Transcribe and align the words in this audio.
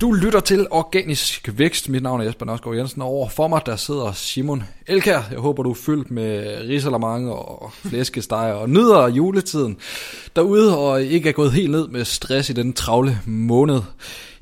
Du 0.00 0.12
lytter 0.12 0.40
til 0.40 0.66
Organisk 0.70 1.48
Vækst. 1.58 1.88
Mit 1.88 2.02
navn 2.02 2.20
er 2.20 2.24
Jesper 2.24 2.46
Nørsgaard 2.46 2.76
Jensen, 2.76 3.02
og 3.02 3.08
over 3.08 3.28
for 3.28 3.48
mig 3.48 3.60
der 3.66 3.76
sidder 3.76 4.12
Simon 4.12 4.62
Elkær. 4.86 5.22
Jeg 5.30 5.38
håber, 5.38 5.62
du 5.62 5.70
er 5.70 5.74
fyldt 5.74 6.10
med 6.10 6.60
risalamande 6.68 7.32
og 7.32 7.72
flæskesteg 7.72 8.52
og 8.54 8.70
nyder 8.70 9.08
juletiden 9.08 9.76
derude, 10.36 10.78
og 10.78 11.02
ikke 11.02 11.28
er 11.28 11.32
gået 11.32 11.52
helt 11.52 11.70
ned 11.70 11.88
med 11.88 12.04
stress 12.04 12.50
i 12.50 12.52
den 12.52 12.72
travle 12.72 13.18
måned. 13.26 13.80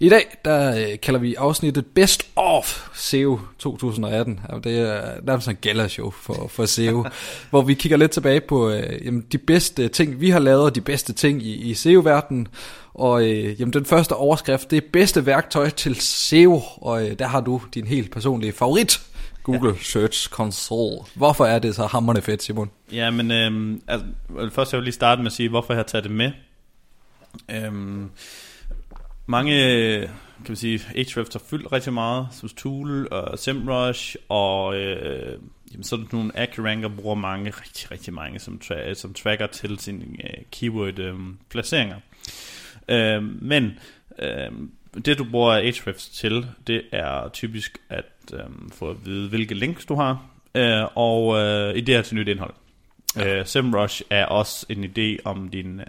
I 0.01 0.09
dag 0.09 0.39
der 0.45 0.91
øh, 0.91 1.01
kalder 1.01 1.21
vi 1.21 1.35
afsnittet 1.35 1.87
Best 1.87 2.23
of 2.37 2.89
SEO 2.95 3.41
2018. 3.59 4.41
Det 4.65 4.79
er 4.79 5.21
nærmest 5.23 5.49
en 5.49 5.57
gala-show 5.61 6.11
for, 6.11 6.49
for 6.49 6.67
SEO, 6.67 7.05
hvor 7.51 7.63
vi 7.63 7.75
kigger 7.75 7.99
lidt 7.99 8.11
tilbage 8.11 8.41
på 8.41 8.71
øh, 8.71 9.07
jamen, 9.07 9.25
de 9.33 9.39
bedste 9.39 9.89
ting, 9.89 10.21
vi 10.21 10.31
har 10.31 10.39
lavet, 10.39 10.65
og 10.65 10.75
de 10.75 10.81
bedste 10.81 11.13
ting 11.13 11.43
i, 11.43 11.55
i 11.55 11.75
SEO-verdenen. 11.75 12.49
Og 12.95 13.23
øh, 13.23 13.61
jamen, 13.61 13.73
den 13.73 13.85
første 13.85 14.13
overskrift, 14.13 14.71
det 14.71 14.77
er 14.77 14.89
bedste 14.93 15.27
værktøj 15.27 15.71
til 15.71 15.95
SEO, 16.01 16.63
og 16.77 17.07
øh, 17.09 17.19
der 17.19 17.27
har 17.27 17.41
du 17.41 17.61
din 17.75 17.87
helt 17.87 18.13
personlige 18.13 18.53
favorit, 18.53 19.01
Google 19.43 19.71
ja. 19.71 19.83
Search 19.83 20.29
Console. 20.29 20.99
Hvorfor 21.15 21.45
er 21.45 21.59
det 21.59 21.75
så 21.75 21.87
hammerende 21.87 22.23
fedt, 22.23 22.43
Simon? 22.43 22.71
Ja, 22.93 23.11
men 23.11 23.31
øh, 23.31 23.79
altså, 23.89 24.07
først 24.53 24.73
jeg 24.73 24.79
vil 24.79 24.85
lige 24.85 24.95
starte 24.95 25.23
med 25.23 25.27
at 25.27 25.33
sige, 25.33 25.49
hvorfor 25.49 25.73
jeg 25.73 25.79
har 25.79 25.85
taget 25.85 26.05
det 26.05 26.13
med. 26.13 26.31
Øhm, 27.51 28.11
mange 29.29 30.09
kan 30.45 30.53
man 30.53 30.57
sige, 30.57 30.81
Ahrefs 30.97 31.33
har 31.33 31.43
fyldt 31.51 31.73
rigtig 31.73 31.93
meget, 31.93 32.29
som 32.33 32.49
Tool 32.49 33.09
og 33.11 33.39
SEMrush, 33.39 34.17
og 34.29 34.77
øh, 34.77 35.39
jamen, 35.73 35.85
sådan 35.85 36.07
nogle 36.13 36.39
AccuRanker 36.39 36.89
bruger 36.89 37.15
mange, 37.15 37.51
rigtig, 37.51 37.91
rigtig 37.91 38.15
mange, 38.15 38.39
som, 38.39 38.61
tra- 38.65 38.95
som 38.95 39.15
tracker 39.15 39.47
til 39.47 39.79
sine 39.79 40.05
øh, 40.25 40.45
keyword-placeringer. 40.53 41.97
Øh, 42.89 43.15
øh, 43.15 43.43
men 43.43 43.79
øh, 44.19 44.51
det 45.05 45.19
du 45.19 45.25
bruger 45.31 45.53
Ahrefs 45.53 46.09
til, 46.09 46.47
det 46.67 46.83
er 46.93 47.29
typisk 47.33 47.79
at 47.89 48.05
øh, 48.33 48.41
få 48.73 48.91
at 48.91 48.97
vide, 49.05 49.29
hvilke 49.29 49.55
links 49.55 49.87
du 49.87 49.95
har, 49.95 50.27
øh, 50.55 50.85
og 50.95 51.37
øh, 51.37 51.75
idéer 51.75 52.03
til 52.03 52.17
nyt 52.17 52.29
indhold. 52.29 52.55
Ja. 53.17 53.39
Øh, 53.39 53.47
SEMrush 53.47 54.03
er 54.11 54.27
også 54.27 54.67
en 54.69 54.85
idé 54.85 55.23
om 55.25 55.49
din... 55.49 55.81
Øh, 55.81 55.87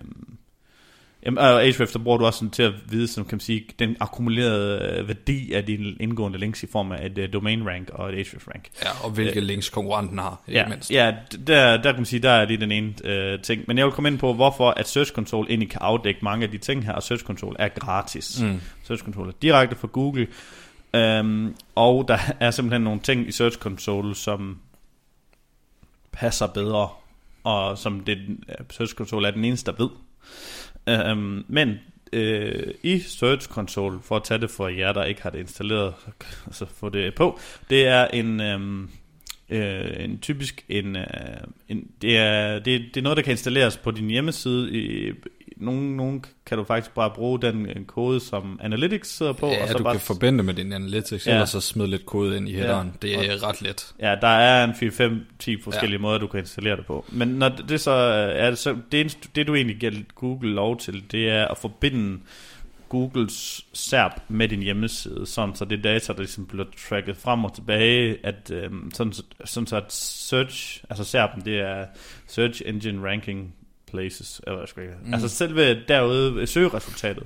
Jamen, 1.26 1.38
og 1.38 1.64
Ahrefs, 1.64 1.92
der 1.92 2.00
bruger 2.00 2.18
du 2.18 2.26
også 2.26 2.40
sådan 2.40 2.52
til 2.52 2.64
at 2.64 2.74
vide, 2.86 3.08
som 3.08 3.26
kan 3.26 3.36
man 3.36 3.40
sige, 3.40 3.66
den 3.80 3.98
akkumulerede 4.00 4.98
øh, 5.00 5.08
værdi 5.08 5.54
af 5.54 5.66
dine 5.66 5.96
indgående 6.00 6.40
links 6.40 6.64
i 6.64 6.68
form 6.72 6.92
af 6.92 7.06
et 7.06 7.18
uh, 7.18 7.34
domain 7.34 7.68
rank 7.68 7.90
og 7.90 8.10
et 8.10 8.14
Ahrefs 8.14 8.48
rank. 8.48 8.70
Ja, 8.84 8.90
og 9.04 9.12
hvilke 9.12 9.40
uh, 9.40 9.46
links 9.46 9.70
konkurrenten 9.70 10.18
har, 10.18 10.42
ja, 10.48 10.68
mindst. 10.68 10.92
Ja, 10.92 11.16
der, 11.48 11.78
der 11.78 11.92
kan 11.92 11.96
man 11.96 12.06
sige, 12.06 12.20
der 12.20 12.30
er 12.30 12.46
lige 12.46 12.58
den 12.58 12.72
ene 12.72 12.88
uh, 12.88 13.42
ting. 13.42 13.64
Men 13.68 13.78
jeg 13.78 13.86
vil 13.86 13.94
komme 13.94 14.10
ind 14.10 14.20
på, 14.20 14.34
hvorfor 14.34 14.70
at 14.70 14.88
Search 14.88 15.12
Console 15.12 15.50
egentlig 15.50 15.70
kan 15.70 15.82
afdække 15.82 16.20
mange 16.24 16.46
af 16.46 16.52
de 16.52 16.58
ting 16.58 16.86
her, 16.86 16.94
og 16.94 17.04
Search 17.04 17.24
Console 17.24 17.56
er 17.60 17.68
gratis. 17.68 18.42
Mm. 18.42 18.62
Search 18.84 19.04
Console 19.04 19.30
er 19.30 19.34
direkte 19.42 19.76
fra 19.76 19.88
Google, 19.88 20.28
um, 20.94 21.56
og 21.76 22.06
der 22.08 22.18
er 22.40 22.52
simpelthen 22.52 22.82
nogle 22.82 23.00
ting 23.00 23.28
i 23.28 23.32
Search 23.32 23.58
Console, 23.58 24.16
som 24.16 24.58
passer 26.12 26.48
bedre, 26.48 26.90
og 27.44 27.78
som 27.78 28.00
det, 28.00 28.18
Search 28.70 28.94
Console 28.96 29.28
er 29.28 29.32
den 29.32 29.46
eneste, 29.46 29.72
der 29.72 29.84
ved. 29.84 29.90
Um, 30.90 31.46
men 31.48 31.80
øh, 32.14 32.74
i 32.84 33.00
Search 33.00 33.48
Console, 33.48 34.00
for 34.04 34.16
at 34.16 34.24
tage 34.24 34.42
det 34.42 34.50
for 34.50 34.68
jer, 34.68 34.94
der 34.94 35.04
ikke 35.04 35.22
har 35.22 35.30
det 35.30 35.40
installeret, 35.40 35.94
så 36.52 36.66
få 36.66 36.90
det 36.90 37.16
på, 37.16 37.40
det 37.70 37.88
er 37.88 38.08
en, 38.08 38.42
øhm, 38.42 38.90
øh, 39.50 40.04
en 40.04 40.20
typisk 40.20 40.66
en, 40.70 40.96
øh, 40.96 41.06
en 41.68 41.88
det, 42.02 42.18
er, 42.18 42.60
det, 42.60 42.66
det 42.66 42.98
er 42.98 43.02
noget, 43.02 43.18
der 43.18 43.24
kan 43.24 43.32
installeres 43.32 43.78
på 43.78 43.92
din 43.92 44.10
hjemmeside 44.10 44.72
i, 44.72 45.12
nogle, 45.60 45.98
nogle 45.98 46.22
kan 46.46 46.58
du 46.58 46.64
faktisk 46.64 46.94
bare 46.94 47.12
bruge 47.16 47.42
den 47.42 47.66
øh, 47.66 47.86
kode, 47.86 48.20
som 48.20 48.60
Analytics 48.64 49.18
sidder 49.18 49.34
på. 49.34 49.48
Ja, 49.48 49.64
og 49.64 49.68
så 49.68 49.78
du 49.78 49.84
bare... 49.84 49.94
kan 49.94 50.02
forbinde 50.02 50.44
med 50.44 50.54
din 50.54 50.74
Analytics, 50.74 51.28
ja. 51.28 51.32
eller 51.32 51.46
så 51.46 51.62
smide 51.62 51.88
lidt 51.88 52.06
kode 52.06 52.38
ind 52.38 52.50
i 52.50 52.54
headeren. 52.54 52.88
Ja. 52.88 53.08
Det 53.08 53.32
er 53.32 53.36
og, 53.36 53.44
ret 53.44 53.62
let. 53.62 53.94
Ja, 54.00 54.16
der 54.22 54.28
er 54.28 54.64
en 54.64 54.72
4-5-10 54.72 55.64
forskellige 55.64 55.98
ja. 55.98 56.02
måder, 56.02 56.18
du 56.18 56.28
kan 56.28 56.40
installere 56.40 56.76
det 56.76 56.86
på. 56.86 57.06
Men 57.10 57.28
når 57.28 57.50
det 57.50 57.82
så 57.82 57.92
er 57.92 58.50
det, 58.50 58.60
så, 58.60 58.78
det, 58.92 59.18
det 59.36 59.48
du 59.48 59.56
egentlig 59.56 59.78
giver 59.78 59.94
Google 60.16 60.54
lov 60.54 60.78
til, 60.78 61.04
det 61.12 61.30
er 61.30 61.48
at 61.48 61.58
forbinde 61.58 62.20
Googles 62.90 63.66
SERP 63.74 64.12
med 64.28 64.48
din 64.48 64.60
hjemmeside, 64.60 65.26
sådan 65.26 65.56
så 65.56 65.66
det 65.66 65.84
data, 65.84 66.14
der 66.14 66.20
ligesom 66.20 66.46
bliver 66.46 66.66
tracket 66.90 67.18
frem 67.18 67.46
og 67.46 67.56
tilbage, 67.56 68.18
at 68.24 68.52
øhm, 68.52 68.92
sådan, 68.94 69.14
sådan 69.46 69.68
så 69.68 69.76
at 69.76 69.94
search, 69.94 70.84
altså 70.90 71.18
SERP'en, 71.18 71.44
det 71.46 71.60
er 71.60 71.86
Search 72.28 72.62
Engine 72.66 73.10
Ranking 73.10 73.56
places, 73.92 74.42
eller 74.48 74.60
jeg 74.60 74.84
ikke. 74.84 74.96
Mm. 75.04 75.14
Altså 75.14 75.30
selve 75.30 75.84
derude 75.88 76.48
søgeresultatet, 76.48 77.24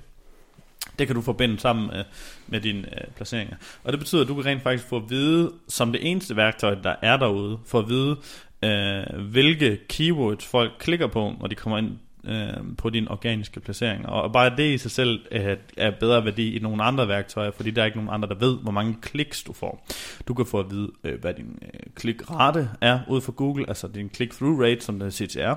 det 0.99 1.07
kan 1.07 1.15
du 1.15 1.21
forbinde 1.21 1.59
sammen 1.59 1.87
med, 1.87 2.03
med 2.47 2.61
dine 2.61 3.01
øh, 3.01 3.11
placeringer. 3.15 3.55
Og 3.83 3.93
det 3.93 3.99
betyder, 3.99 4.21
at 4.21 4.27
du 4.27 4.35
kan 4.35 4.45
rent 4.45 4.63
faktisk 4.63 4.89
få 4.89 4.97
at 4.97 5.09
vide, 5.09 5.51
som 5.67 5.91
det 5.91 6.11
eneste 6.11 6.35
værktøj, 6.35 6.75
der 6.83 6.95
er 7.01 7.17
derude, 7.17 7.59
for 7.65 7.79
at 7.79 7.89
vide, 7.89 8.17
øh, 8.63 9.19
hvilke 9.19 9.79
keywords 9.89 10.45
folk 10.45 10.71
klikker 10.79 11.07
på, 11.07 11.33
når 11.39 11.47
de 11.47 11.55
kommer 11.55 11.77
ind 11.77 11.97
øh, 12.23 12.75
på 12.77 12.89
dine 12.89 13.11
organiske 13.11 13.59
placeringer. 13.59 14.07
Og 14.09 14.33
bare 14.33 14.55
det 14.57 14.73
i 14.73 14.77
sig 14.77 14.91
selv 14.91 15.19
øh, 15.31 15.57
er 15.77 15.91
bedre 15.99 16.25
værdi 16.25 16.55
i 16.55 16.59
nogle 16.59 16.83
andre 16.83 17.07
værktøjer, 17.07 17.51
fordi 17.51 17.71
der 17.71 17.81
er 17.81 17.85
ikke 17.85 17.97
nogen 17.97 18.13
andre, 18.13 18.29
der 18.29 18.35
ved, 18.35 18.57
hvor 18.57 18.71
mange 18.71 18.97
kliks 19.01 19.43
du 19.43 19.53
får. 19.53 19.87
Du 20.27 20.33
kan 20.33 20.45
få 20.45 20.59
at 20.59 20.71
vide, 20.71 20.91
øh, 21.03 21.21
hvad 21.21 21.33
din 21.33 21.59
øh, 21.61 21.79
klikrate 21.95 22.69
er 22.81 22.99
ud 23.09 23.21
fra 23.21 23.33
Google, 23.35 23.65
altså 23.67 23.87
din 23.87 24.09
click-through 24.15 24.61
rate, 24.61 24.81
som 24.81 24.99
det 24.99 25.05
er 25.05 25.27
CTR. 25.27 25.53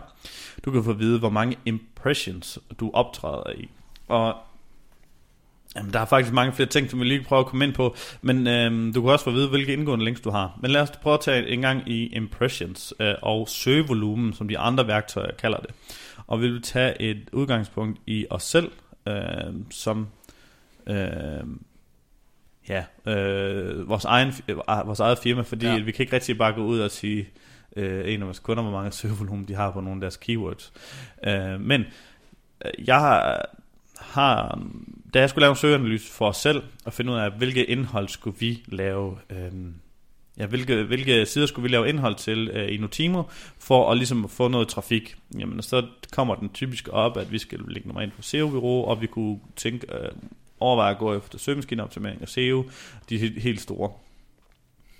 Du 0.65 0.71
kan 0.71 0.85
få 0.85 0.91
at 0.91 0.99
vide, 0.99 1.19
hvor 1.19 1.31
mange 1.31 1.57
impressions 1.65 2.59
du 2.81 2.91
optræder 2.95 3.53
i. 3.59 3.69
Og 4.09 4.35
Jamen, 5.77 5.93
der 5.93 6.01
er 6.01 6.05
faktisk 6.05 6.33
mange 6.33 6.53
flere 6.53 6.69
ting, 6.69 6.91
som 6.91 7.01
vi 7.01 7.05
lige 7.05 7.25
prøver 7.25 7.41
at 7.41 7.47
komme 7.49 7.65
ind 7.65 7.75
på, 7.75 7.97
men 8.23 8.47
øhm, 8.47 8.93
du 8.93 9.03
kan 9.03 9.11
også 9.11 9.25
få 9.25 9.31
at 9.31 9.37
vide, 9.37 9.49
hvilke 9.49 9.73
indgående 9.73 10.05
links 10.05 10.21
du 10.21 10.31
har. 10.31 10.59
Men 10.63 10.71
lad 10.71 10.81
os 10.81 10.91
prøve 10.91 11.15
at 11.15 11.21
tage 11.21 11.49
en 11.49 11.61
gang 11.61 11.83
i 11.87 12.07
impressions 12.07 12.95
øh, 13.01 13.15
og 13.23 13.49
søgevolumen, 13.49 14.33
som 14.33 14.49
de 14.49 14.59
andre 14.59 14.87
værktøjer 14.87 15.31
kalder 15.39 15.59
det 15.59 15.71
og 16.27 16.41
vi 16.41 16.49
vil 16.49 16.63
tage 16.63 17.03
et 17.03 17.29
udgangspunkt 17.33 18.01
i 18.07 18.27
os 18.31 18.43
selv, 18.43 18.71
øh, 19.09 19.55
som 19.71 20.09
øh, 20.87 21.47
ja, 22.69 22.85
øh, 23.07 23.89
vores, 23.89 24.05
egen, 24.05 24.33
øh, 24.49 24.57
vores 24.67 25.01
eget 25.01 25.19
firma, 25.19 25.43
fordi 25.43 25.67
ja. 25.67 25.79
vi 25.79 25.93
kan 25.93 26.03
ikke 26.03 26.13
rigtig 26.13 26.39
bare 26.39 26.53
gå 26.53 26.65
ud 26.65 26.81
og 26.81 26.91
sige, 26.91 27.29
øh, 27.77 28.15
en 28.15 28.21
af 28.21 28.27
vores 28.27 28.39
kunder, 28.39 28.63
hvor 28.63 28.73
mange 28.73 28.93
søgevolumen 28.93 29.49
de 29.49 29.55
har 29.55 29.71
på 29.71 29.81
nogle 29.81 29.97
af 29.97 30.01
deres 30.01 30.17
keywords. 30.17 30.73
Øh, 31.27 31.61
men 31.61 31.85
øh, 32.65 32.87
jeg 32.87 32.99
har, 32.99 33.47
har, 33.99 34.63
da 35.15 35.21
jeg 35.21 35.31
skulle 35.31 35.43
lave 35.43 35.51
en 35.51 35.57
søgeanalyse 35.57 36.13
for 36.13 36.29
os 36.29 36.37
selv, 36.37 36.63
og 36.85 36.93
finde 36.93 37.13
ud 37.13 37.17
af, 37.19 37.31
hvilke 37.33 37.65
indhold 37.65 38.09
skulle 38.09 38.39
vi 38.39 38.65
lave, 38.67 39.19
øh, 39.31 39.53
ja, 40.39 40.47
hvilke, 40.47 40.83
hvilke 40.83 41.27
sider 41.27 41.47
skulle 41.47 41.63
vi 41.63 41.69
lave 41.69 41.89
indhold 41.89 42.15
til 42.15 42.49
øh, 42.49 42.75
i 42.75 42.77
Notimo, 42.77 43.23
for 43.59 43.91
at 43.91 43.97
ligesom 43.97 44.29
få 44.29 44.49
noget 44.49 44.69
trafik. 44.69 45.17
Jamen, 45.39 45.63
så 45.63 45.87
kommer 46.13 46.35
den 46.35 46.49
typisk 46.49 46.89
op, 46.93 47.17
at 47.17 47.33
vi 47.33 47.39
skal 47.39 47.61
lægge 47.69 47.89
nummer 47.89 48.03
ind 48.03 48.11
på 48.11 48.23
SEO-bureau, 48.23 48.85
og 48.85 49.01
vi 49.01 49.07
kunne 49.07 49.39
tænke, 49.57 49.95
øh, 49.95 50.09
overveje 50.61 50.91
at 50.91 50.99
gå 50.99 51.15
efter 51.15 51.39
søgemaskineoptimering 51.39 52.23
og 52.23 52.29
SEO, 52.29 52.65
de 53.09 53.19
helt, 53.19 53.43
helt 53.43 53.61
store. 53.61 53.93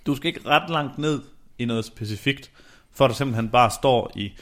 Du 0.07 0.17
skal 0.17 0.29
ikke 0.29 0.49
ret 0.49 0.71
langt 0.71 0.99
ned 0.99 1.23
i 1.59 1.65
noget 1.65 1.85
specifikt, 1.85 2.51
for 2.93 3.07
der 3.07 3.15
simpelthen 3.15 3.49
bare 3.49 3.71
står 3.71 4.13
i 4.17 4.33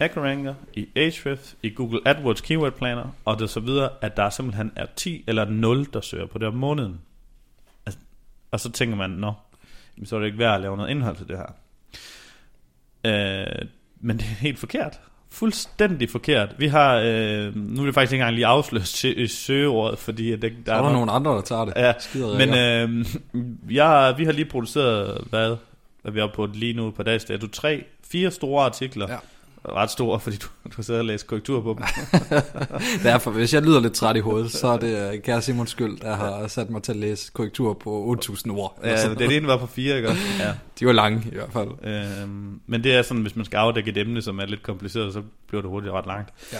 AccuRanker, 0.00 0.54
i 0.74 0.88
Ahrefs, 0.96 1.56
i 1.62 1.70
Google 1.70 2.00
AdWords 2.04 2.40
Keyword 2.40 2.72
Planner, 2.72 3.08
og 3.24 3.38
det 3.38 3.50
så 3.50 3.60
videre, 3.60 3.90
at 4.00 4.16
der 4.16 4.30
simpelthen 4.30 4.72
er 4.76 4.86
10 4.96 5.24
eller 5.26 5.44
0, 5.44 5.86
der 5.92 6.00
søger 6.00 6.26
på 6.26 6.38
det 6.38 6.48
om 6.48 6.54
måneden. 6.54 7.00
Altså, 7.86 8.00
og 8.50 8.60
så 8.60 8.72
tænker 8.72 8.96
man, 8.96 9.10
nå, 9.10 9.32
så 10.04 10.16
er 10.16 10.20
det 10.20 10.26
ikke 10.26 10.38
værd 10.38 10.54
at 10.54 10.60
lave 10.60 10.76
noget 10.76 10.90
indhold 10.90 11.16
til 11.16 11.28
det 11.28 11.36
her. 11.36 11.54
Øh, 13.04 13.68
men 14.00 14.16
det 14.16 14.24
er 14.24 14.40
helt 14.40 14.58
forkert. 14.58 15.00
Fuldstændig 15.30 16.10
forkert. 16.10 16.54
Vi 16.58 16.66
har, 16.66 16.94
øh, 16.96 17.56
nu 17.56 17.80
er 17.80 17.84
det 17.84 17.94
faktisk 17.94 18.12
ikke 18.12 18.22
engang 18.22 18.34
lige 18.34 18.46
afsløret 18.46 19.30
søgeordet, 19.30 19.98
fordi 19.98 20.36
det, 20.36 20.42
der 20.42 20.50
så 20.66 20.72
er, 20.72 20.82
der 20.82 20.92
nogle 20.92 21.12
andre, 21.12 21.32
der 21.32 21.40
tager 21.40 21.64
det. 21.64 21.72
Ja, 21.76 21.92
men 22.38 22.48
øh, 22.48 23.06
jeg, 23.74 24.14
vi 24.18 24.24
har 24.24 24.32
lige 24.32 24.44
produceret, 24.44 25.24
hvad, 25.30 25.56
hvad 26.02 26.12
vi 26.12 26.20
er 26.20 26.28
på 26.34 26.46
lige 26.46 26.72
nu 26.72 26.90
på 26.90 27.02
dags 27.02 27.24
dato, 27.24 27.46
tre, 27.46 27.84
fire 28.04 28.30
store 28.30 28.64
artikler. 28.64 29.10
Ja 29.10 29.18
ret 29.68 29.90
stor, 29.90 30.18
fordi 30.18 30.36
du, 30.36 30.46
du 30.76 30.82
sidder 30.82 31.00
og 31.00 31.06
læser 31.06 31.26
korrektur 31.26 31.60
på 31.60 31.78
dem. 31.78 31.84
Derfor, 33.02 33.30
hvis 33.30 33.54
jeg 33.54 33.62
lyder 33.62 33.80
lidt 33.80 33.92
træt 33.92 34.16
i 34.16 34.20
hovedet, 34.20 34.50
så 34.50 34.66
er 34.66 34.76
det 34.76 35.12
øh, 35.12 35.22
kære 35.22 35.42
Simons 35.42 35.70
skyld, 35.70 36.00
der 36.00 36.14
har 36.14 36.46
sat 36.46 36.70
mig 36.70 36.82
til 36.82 36.92
at 36.92 36.98
læse 36.98 37.30
korrektur 37.34 37.74
på 37.74 38.16
8.000 38.22 38.50
ord. 38.50 38.78
Ja, 38.84 39.14
det 39.14 39.36
ene 39.36 39.46
var 39.46 39.56
på 39.56 39.66
fire, 39.66 39.96
ikke 39.96 40.08
Ja. 40.38 40.54
De 40.80 40.86
var 40.86 40.92
lange 40.92 41.22
i 41.32 41.34
hvert 41.34 41.52
fald. 41.52 41.68
Øhm, 41.82 42.60
men 42.66 42.84
det 42.84 42.94
er 42.94 43.02
sådan, 43.02 43.22
hvis 43.22 43.36
man 43.36 43.44
skal 43.44 43.56
afdække 43.56 43.90
et 43.90 43.96
emne, 43.96 44.22
som 44.22 44.38
er 44.38 44.46
lidt 44.46 44.62
kompliceret, 44.62 45.12
så 45.12 45.22
bliver 45.48 45.62
det 45.62 45.70
hurtigt 45.70 45.92
ret 45.92 46.06
langt. 46.06 46.32
Ja. 46.52 46.58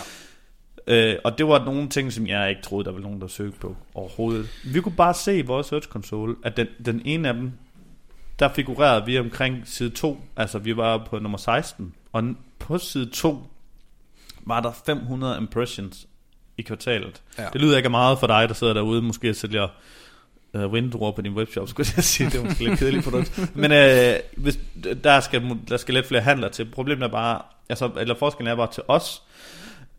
Øh, 0.87 1.17
og 1.25 1.39
det 1.39 1.49
var 1.49 1.65
nogle 1.65 1.89
ting, 1.89 2.13
som 2.13 2.27
jeg 2.27 2.51
ikke 2.51 2.63
troede, 2.63 2.85
der 2.85 2.93
var 2.93 3.01
nogen, 3.01 3.21
der 3.21 3.27
søgte 3.27 3.59
på 3.61 3.77
overhovedet. 3.95 4.49
Vi 4.65 4.81
kunne 4.81 4.95
bare 4.97 5.15
se 5.15 5.39
i 5.39 5.43
vores 5.43 5.67
Search 5.67 5.89
Console, 5.89 6.37
at 6.45 6.57
den, 6.57 6.67
den 6.87 7.03
ene 7.05 7.29
af 7.29 7.35
dem, 7.35 7.53
der 8.39 8.49
figurerede 8.49 9.07
vi 9.07 9.19
omkring 9.19 9.63
side 9.65 9.91
2, 9.91 10.21
altså 10.37 10.59
vi 10.59 10.77
var 10.77 11.07
på 11.11 11.19
nummer 11.19 11.39
16, 11.39 11.95
og 12.15 12.25
på 12.59 12.79
side 12.79 13.07
2 13.07 13.43
var 14.41 14.61
der 14.61 14.73
500 14.87 15.39
impressions 15.39 16.07
i 16.59 16.63
kvartalet. 16.63 17.23
Ja. 17.39 17.47
Det 17.53 17.61
lyder 17.61 17.77
ikke 17.77 17.89
meget 17.89 18.19
for 18.19 18.27
dig, 18.27 18.49
der 18.49 18.55
sidder 18.55 18.73
derude, 18.73 19.03
måske 19.03 19.35
sælger 19.35 19.69
øh, 20.55 20.73
vinduer 20.73 21.13
på 21.13 21.23
din 21.23 21.33
webshop, 21.33 21.69
skulle 21.69 21.89
jeg 21.97 22.05
sige. 22.05 22.31
Det 22.31 22.41
er 22.41 22.45
måske 22.45 22.65
lidt 22.65 22.79
kedeligt 22.79 23.05
produkt. 23.05 23.57
Men 23.57 23.73
øh, 23.73 24.15
hvis, 24.37 24.59
der, 25.05 25.21
skal, 25.21 25.59
der 25.69 25.77
skal 25.77 25.95
lidt 25.95 26.07
flere 26.07 26.23
handler 26.23 26.49
til. 26.49 26.65
Problemet 26.65 27.05
er 27.05 27.09
bare, 27.09 27.43
altså, 27.69 27.91
eller 27.99 28.15
forskellen 28.15 28.53
er 28.53 28.57
bare 28.57 28.73
til 28.73 28.83
os, 28.89 29.23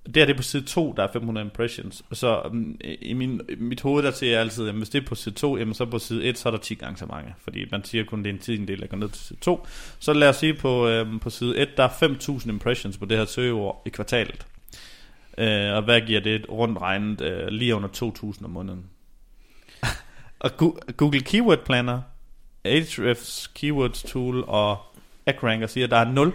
det 0.05 0.17
er 0.17 0.25
det 0.25 0.35
på 0.35 0.43
side 0.43 0.63
2, 0.63 0.93
der 0.97 1.03
er 1.03 1.11
500 1.13 1.45
impressions. 1.45 2.03
Så 2.11 2.41
um, 2.45 2.79
i, 2.81 3.13
min, 3.13 3.41
i 3.49 3.55
mit 3.55 3.81
hoved, 3.81 4.03
der 4.03 4.11
siger 4.11 4.31
jeg 4.31 4.41
altid, 4.41 4.67
at 4.67 4.75
hvis 4.75 4.89
det 4.89 5.03
er 5.03 5.07
på 5.07 5.15
side 5.15 5.35
2, 5.35 5.57
jamen 5.57 5.73
så 5.73 5.85
på 5.85 5.99
side 5.99 6.23
1, 6.23 6.37
så 6.37 6.49
er 6.49 6.51
der 6.51 6.59
10 6.59 6.75
gange 6.75 6.97
så 6.97 7.05
mange. 7.05 7.35
Fordi 7.37 7.65
man 7.71 7.83
siger 7.83 8.03
kun, 8.03 8.23
det 8.23 8.29
er 8.29 8.33
en 8.33 8.39
tiendel, 8.39 8.81
der 8.81 8.87
går 8.87 8.97
ned 8.97 9.09
til 9.09 9.21
side 9.21 9.39
2. 9.39 9.67
Så 9.99 10.13
lad 10.13 10.29
os 10.29 10.35
sige, 10.35 10.53
på, 10.53 10.87
øhm, 10.87 11.19
på 11.19 11.29
side 11.29 11.57
1, 11.57 11.77
der 11.77 11.83
er 11.83 11.89
5.000 11.89 12.49
impressions 12.49 12.97
på 12.97 13.05
det 13.05 13.17
her 13.17 13.25
søgeord 13.25 13.81
i 13.85 13.89
kvartalet. 13.89 14.47
Øh, 15.37 15.73
og 15.73 15.81
hvad 15.81 16.01
giver 16.01 16.19
det 16.19 16.45
rundt 16.49 16.81
regnet 16.81 17.21
øh, 17.21 17.47
lige 17.47 17.75
under 17.75 17.89
2.000 17.89 18.45
om 18.45 18.49
måneden? 18.49 18.85
og 20.39 20.51
Google 20.97 21.21
Keyword 21.21 21.65
Planner, 21.65 22.01
Ahrefs 22.65 23.51
Keywords 23.55 24.03
Tool 24.03 24.43
og 24.47 24.77
AcRanker 25.25 25.67
siger, 25.67 25.83
at 25.83 25.91
der 25.91 25.97
er 25.97 26.11
0 26.11 26.33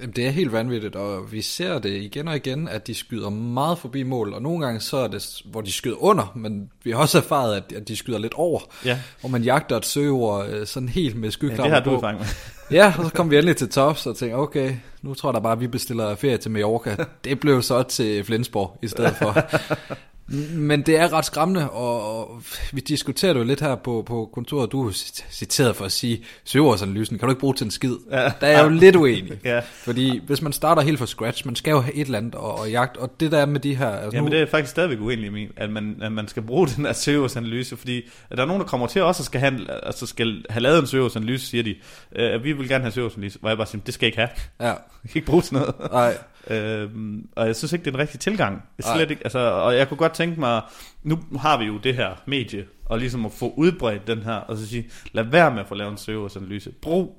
Jamen, 0.00 0.12
det 0.16 0.26
er 0.26 0.30
helt 0.30 0.52
vanvittigt, 0.52 0.96
og 0.96 1.32
vi 1.32 1.42
ser 1.42 1.78
det 1.78 1.90
igen 1.90 2.28
og 2.28 2.36
igen, 2.36 2.68
at 2.68 2.86
de 2.86 2.94
skyder 2.94 3.30
meget 3.30 3.78
forbi 3.78 4.02
mål, 4.02 4.34
og 4.34 4.42
nogle 4.42 4.64
gange 4.64 4.80
så 4.80 4.96
er 4.96 5.08
det, 5.08 5.42
hvor 5.44 5.60
de 5.60 5.72
skyder 5.72 6.02
under, 6.02 6.32
men 6.36 6.70
vi 6.84 6.90
har 6.90 6.98
også 6.98 7.18
erfaret, 7.18 7.56
at, 7.56 7.72
at 7.76 7.88
de 7.88 7.96
skyder 7.96 8.18
lidt 8.18 8.34
over, 8.34 8.60
ja. 8.84 8.98
hvor 9.20 9.28
man 9.28 9.42
jagter 9.42 9.76
et 9.76 9.86
søgeord 9.86 10.48
øh, 10.48 10.66
sådan 10.66 10.88
helt 10.88 11.16
med 11.16 11.30
skyklammer 11.30 11.74
ja, 11.74 11.80
det 11.80 12.00
har 12.00 12.12
du 12.12 12.18
med. 12.18 12.26
ja, 12.78 12.94
og 12.98 13.04
så 13.04 13.12
kom 13.12 13.30
vi 13.30 13.36
endelig 13.36 13.56
til 13.56 13.68
tops 13.68 14.06
og 14.06 14.16
tænkte, 14.16 14.34
okay, 14.34 14.74
nu 15.02 15.14
tror 15.14 15.28
jeg 15.30 15.34
da 15.34 15.40
bare, 15.40 15.52
at 15.52 15.60
vi 15.60 15.66
bestiller 15.66 16.14
ferie 16.14 16.36
til 16.36 16.50
Mallorca. 16.50 16.96
Det 17.24 17.40
blev 17.40 17.62
så 17.62 17.82
til 17.82 18.24
Flensborg 18.24 18.78
i 18.82 18.88
stedet 18.88 19.16
for. 19.16 19.36
Men 20.54 20.82
det 20.82 20.96
er 20.96 21.12
ret 21.12 21.24
skræmmende, 21.24 21.70
og 21.70 22.42
vi 22.72 22.80
diskuterer 22.80 23.34
jo 23.34 23.42
lidt 23.42 23.60
her 23.60 23.74
på, 23.74 24.02
på 24.06 24.30
kontoret. 24.32 24.72
Du 24.72 24.88
er 24.88 24.92
citeret 25.30 25.76
for 25.76 25.84
at 25.84 25.92
sige, 25.92 26.24
søgeårsanalysen 26.44 27.18
kan 27.18 27.28
du 27.28 27.32
ikke 27.32 27.40
bruge 27.40 27.54
til 27.54 27.64
en 27.64 27.70
skid. 27.70 27.96
Ja. 28.10 28.16
Der 28.16 28.46
er 28.46 28.50
jeg 28.50 28.64
jo 28.64 28.68
lidt 28.68 28.96
uenig. 28.96 29.32
ja. 29.44 29.60
Fordi 29.72 30.20
hvis 30.26 30.42
man 30.42 30.52
starter 30.52 30.82
helt 30.82 30.98
fra 30.98 31.06
scratch, 31.06 31.46
man 31.46 31.56
skal 31.56 31.70
jo 31.70 31.80
have 31.80 31.94
et 31.94 32.04
eller 32.04 32.18
andet 32.18 32.34
og, 32.34 32.58
og 32.58 32.70
jagt, 32.70 32.96
og 32.96 33.20
det 33.20 33.32
der 33.32 33.46
med 33.46 33.60
de 33.60 33.74
her... 33.74 33.90
Altså 33.90 34.16
ja, 34.16 34.22
men 34.22 34.32
det 34.32 34.40
er 34.40 34.46
faktisk 34.46 34.70
stadigvæk 34.70 35.00
uenig 35.00 35.42
i, 35.42 35.48
at 35.56 35.70
man, 35.70 35.98
at 36.02 36.12
man 36.12 36.28
skal 36.28 36.42
bruge 36.42 36.68
den 36.76 36.84
her 36.84 36.92
søgeårsanalyse, 36.92 37.76
fordi 37.76 38.02
at 38.30 38.36
der 38.36 38.42
er 38.42 38.46
nogen, 38.46 38.60
der 38.62 38.68
kommer 38.68 38.86
til 38.86 39.02
også 39.02 39.20
at 39.20 39.24
skal 39.26 39.40
have, 39.40 39.70
altså 39.82 40.06
skal 40.06 40.44
have 40.50 40.60
lavet 40.60 40.78
en 40.78 40.86
søgeårsanalyse, 40.86 41.46
siger 41.46 41.62
de, 41.62 41.74
øh, 42.16 42.44
vi 42.44 42.52
vil 42.52 42.68
gerne 42.68 42.84
have 42.84 42.92
søgeårsanalyse, 42.92 43.38
hvor 43.38 43.48
jeg 43.48 43.58
bare 43.58 43.66
siger, 43.66 43.82
det 43.86 43.94
skal 43.94 44.06
jeg 44.06 44.08
ikke 44.08 44.18
have. 44.18 44.68
Ja. 44.70 44.74
Jeg 45.04 45.10
kan 45.12 45.18
ikke 45.18 45.26
bruge 45.26 45.42
til 45.42 45.54
noget. 45.54 45.74
Nej. 45.92 46.16
Øhm, 46.46 47.28
og 47.36 47.46
jeg 47.46 47.56
synes 47.56 47.72
ikke, 47.72 47.84
det 47.84 47.90
er 47.90 47.94
en 47.94 48.00
rigtig 48.00 48.20
tilgang. 48.20 48.62
Slet 48.80 49.10
ikke, 49.10 49.24
altså, 49.24 49.38
og 49.38 49.76
jeg 49.76 49.88
kunne 49.88 49.98
godt 49.98 50.12
tænke 50.14 50.40
mig, 50.40 50.62
nu 51.02 51.18
har 51.38 51.58
vi 51.58 51.64
jo 51.64 51.78
det 51.78 51.94
her 51.94 52.22
medie, 52.26 52.66
og 52.84 52.98
ligesom 52.98 53.26
at 53.26 53.32
få 53.32 53.54
udbredt 53.56 54.06
den 54.06 54.22
her, 54.22 54.34
og 54.34 54.56
så 54.56 54.68
sige, 54.68 54.90
lad 55.12 55.24
være 55.24 55.50
med 55.50 55.60
at 55.60 55.68
få 55.68 55.74
lavet 55.74 55.90
en 55.90 55.98
søgeårsanalyse. 55.98 56.72
Brug 56.82 57.16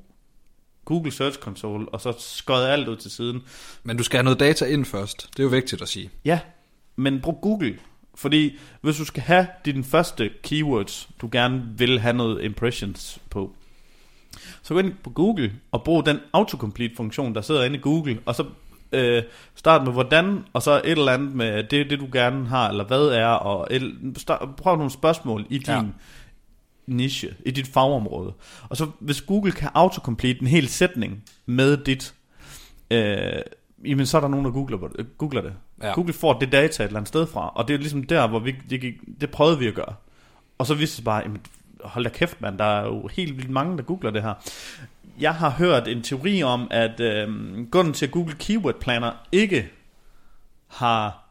Google 0.86 1.12
Search 1.12 1.40
Console, 1.40 1.90
og 1.90 2.02
så 2.02 2.14
skød 2.20 2.64
alt 2.64 2.88
ud 2.88 2.96
til 2.96 3.12
siden. 3.12 3.42
Men 3.84 3.98
du 3.98 4.04
skal 4.04 4.18
have 4.18 4.24
noget 4.24 4.40
data 4.40 4.66
ind 4.66 4.86
først. 4.86 5.30
Det 5.32 5.40
er 5.40 5.44
jo 5.44 5.50
vigtigt 5.50 5.82
at 5.82 5.88
sige. 5.88 6.10
Ja, 6.26 6.40
men 6.96 7.22
brug 7.22 7.40
Google. 7.42 7.80
Fordi 8.16 8.58
hvis 8.82 8.98
du 8.98 9.06
skal 9.06 9.24
have 9.24 9.48
dine 9.66 9.84
første 9.84 10.30
keywords, 10.44 11.10
du 11.22 11.30
gerne 11.32 11.64
vil 11.78 12.00
have 12.00 12.14
noget 12.14 12.44
impressions 12.44 13.20
på, 13.30 13.56
så 14.62 14.74
gå 14.74 14.80
ind 14.80 14.94
på 15.04 15.10
Google 15.10 15.54
og 15.72 15.84
brug 15.84 16.06
den 16.06 16.20
autocomplete 16.34 16.96
funktion, 16.96 17.36
der 17.36 17.42
sidder 17.42 17.64
inde 17.64 17.76
i 17.78 17.80
Google, 17.82 18.20
og 18.26 18.36
så 18.36 18.46
øh, 18.92 19.24
start 19.56 19.84
med 19.84 19.92
hvordan, 19.92 20.46
og 20.54 20.62
så 20.62 20.82
et 20.84 20.92
eller 20.92 21.12
andet 21.12 21.36
med 21.36 21.64
det, 21.64 21.90
det 21.90 22.00
du 22.00 22.08
gerne 22.14 22.48
har, 22.48 22.70
eller 22.70 22.84
hvad 22.84 23.08
er, 23.08 23.28
og 23.28 23.68
et, 23.72 23.94
start, 24.18 24.56
prøv 24.58 24.76
nogle 24.76 24.92
spørgsmål 24.92 25.46
i 25.50 25.58
din 25.58 25.74
ja. 25.74 25.84
niche, 26.88 27.34
i 27.46 27.52
dit 27.52 27.68
fagområde. 27.68 28.34
Og 28.70 28.78
så 28.78 28.88
hvis 29.00 29.22
Google 29.22 29.52
kan 29.52 29.70
autocomplete 29.74 30.42
en 30.42 30.48
hel 30.48 30.68
sætning 30.68 31.24
med 31.46 31.78
dit, 31.78 32.14
øh, 32.92 33.42
jamen 33.86 34.06
så 34.06 34.18
er 34.18 34.22
der 34.22 34.28
nogen, 34.28 34.46
der 34.46 34.52
googler, 34.52 34.78
googler 35.18 35.42
det. 35.42 35.54
Ja. 35.84 35.94
Google 35.94 36.14
får 36.14 36.40
det 36.40 36.52
data 36.52 36.84
et 36.84 36.88
eller 36.88 37.00
andet 37.00 37.08
sted 37.08 37.28
fra, 37.28 37.52
og 37.56 37.68
det 37.68 37.74
er 37.74 37.78
ligesom 37.78 38.04
der, 38.04 38.28
hvor 38.28 38.40
vi, 38.40 38.56
det, 38.70 38.94
det 39.22 39.32
prøvede 39.32 39.60
vi 39.60 39.68
at 39.68 39.74
gøre. 39.74 39.94
Og 40.58 40.66
så 40.68 40.74
viste 40.74 40.98
det 40.98 41.06
bare, 41.06 41.22
jamen, 41.26 41.42
hold 41.84 42.04
da 42.04 42.10
kæft 42.10 42.42
mand, 42.42 42.58
der 42.58 42.66
er 42.66 42.86
jo 42.86 43.08
helt 43.08 43.38
vildt 43.38 43.50
mange, 43.50 43.78
der 43.78 43.84
googler 43.84 44.12
det 44.12 44.22
her 44.22 44.34
jeg 45.22 45.36
har 45.36 45.50
hørt 45.50 45.88
en 45.88 46.02
teori 46.02 46.44
om, 46.44 46.68
at 46.72 47.00
øh, 47.00 47.30
grunden 47.72 47.94
til, 47.94 48.06
at 48.06 48.12
Google 48.12 48.36
Keyword 48.40 48.80
Planner 48.80 49.12
ikke 49.32 49.70
har 50.68 51.30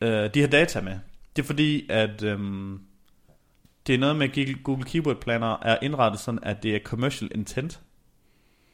øh, 0.00 0.34
de 0.34 0.40
her 0.40 0.46
data 0.46 0.80
med, 0.80 0.98
det 1.36 1.42
er 1.42 1.46
fordi, 1.46 1.86
at 1.90 2.22
øh, 2.22 2.38
det 3.86 3.94
er 3.94 3.98
noget 3.98 4.16
med, 4.16 4.38
at 4.38 4.62
Google 4.62 4.84
Keyword 4.84 5.16
Planner 5.16 5.56
er 5.62 5.78
indrettet 5.82 6.20
sådan, 6.20 6.40
at 6.42 6.62
det 6.62 6.74
er 6.74 6.78
commercial 6.84 7.30
intent. 7.34 7.80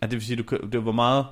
At 0.01 0.11
det 0.11 0.17
vil 0.17 0.27
sige, 0.27 0.43
du, 0.43 0.57
det 0.73 0.85
var 0.85 0.93
meget... 0.93 1.27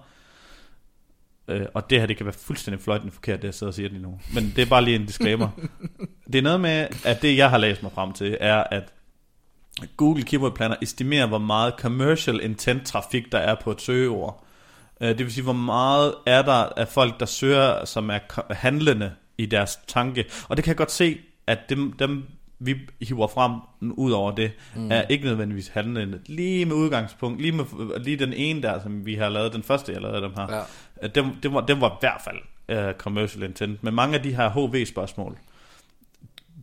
Øh, 1.48 1.66
og 1.74 1.90
det 1.90 2.00
her, 2.00 2.06
det 2.06 2.16
kan 2.16 2.26
være 2.26 2.32
fuldstændig 2.32 2.82
fløjtende 2.82 3.12
forkert, 3.12 3.42
det 3.42 3.48
jeg 3.48 3.54
sidder 3.54 3.70
og 3.70 3.74
siger 3.74 3.88
det 3.88 4.00
nu. 4.00 4.20
Men 4.34 4.52
det 4.56 4.62
er 4.62 4.66
bare 4.66 4.84
lige 4.84 4.96
en 4.96 5.06
disclaimer. 5.06 5.48
det 6.32 6.38
er 6.38 6.42
noget 6.42 6.60
med, 6.60 6.88
at 7.04 7.22
det 7.22 7.36
jeg 7.36 7.50
har 7.50 7.58
læst 7.58 7.82
mig 7.82 7.92
frem 7.92 8.12
til, 8.12 8.36
er, 8.40 8.64
at 8.70 8.92
Google 9.96 10.22
Keyword 10.22 10.54
Planner 10.54 10.76
estimerer, 10.82 11.26
hvor 11.26 11.38
meget 11.38 11.74
commercial 11.78 12.40
intent 12.42 12.86
trafik 12.86 13.32
der 13.32 13.38
er 13.38 13.54
på 13.54 13.70
et 13.70 13.80
søgeord. 13.80 14.44
Øh, 15.00 15.08
det 15.08 15.18
vil 15.18 15.32
sige, 15.32 15.44
hvor 15.44 15.52
meget 15.52 16.14
er 16.26 16.42
der 16.42 16.52
af 16.52 16.88
folk, 16.88 17.20
der 17.20 17.26
søger, 17.26 17.84
som 17.84 18.10
er 18.10 18.18
handlende 18.52 19.12
i 19.38 19.46
deres 19.46 19.78
tanke. 19.86 20.24
Og 20.48 20.56
det 20.56 20.64
kan 20.64 20.70
jeg 20.70 20.76
godt 20.76 20.92
se, 20.92 21.18
at 21.46 21.58
dem, 21.68 21.92
dem 21.92 22.24
vi 22.58 22.76
hiver 23.00 23.26
frem 23.26 23.52
ud 23.80 24.12
over 24.12 24.32
det, 24.32 24.52
mm. 24.76 24.90
er 24.92 25.02
ikke 25.02 25.24
nødvendigvis 25.24 25.68
handlende. 25.68 26.20
Lige 26.26 26.64
med 26.64 26.76
udgangspunkt, 26.76 27.40
lige, 27.40 27.52
med, 27.52 27.64
lige 28.00 28.16
den 28.16 28.32
ene 28.32 28.62
der, 28.62 28.82
som 28.82 29.06
vi 29.06 29.14
har 29.14 29.28
lavet, 29.28 29.52
den 29.52 29.62
første 29.62 29.92
jeg 29.92 30.00
lavede 30.00 30.22
dem 30.22 30.32
her, 30.36 30.64
ja. 31.02 31.06
Dem, 31.06 31.34
dem, 31.42 31.54
var, 31.54 31.60
dem 31.60 31.80
var 31.80 31.90
i 31.90 31.96
hvert 32.00 32.20
fald 32.24 32.38
uh, 32.88 32.98
commercial 32.98 33.42
intent. 33.42 33.84
Men 33.84 33.94
mange 33.94 34.14
af 34.16 34.22
de 34.22 34.34
her 34.34 34.50
HV-spørgsmål, 34.50 35.38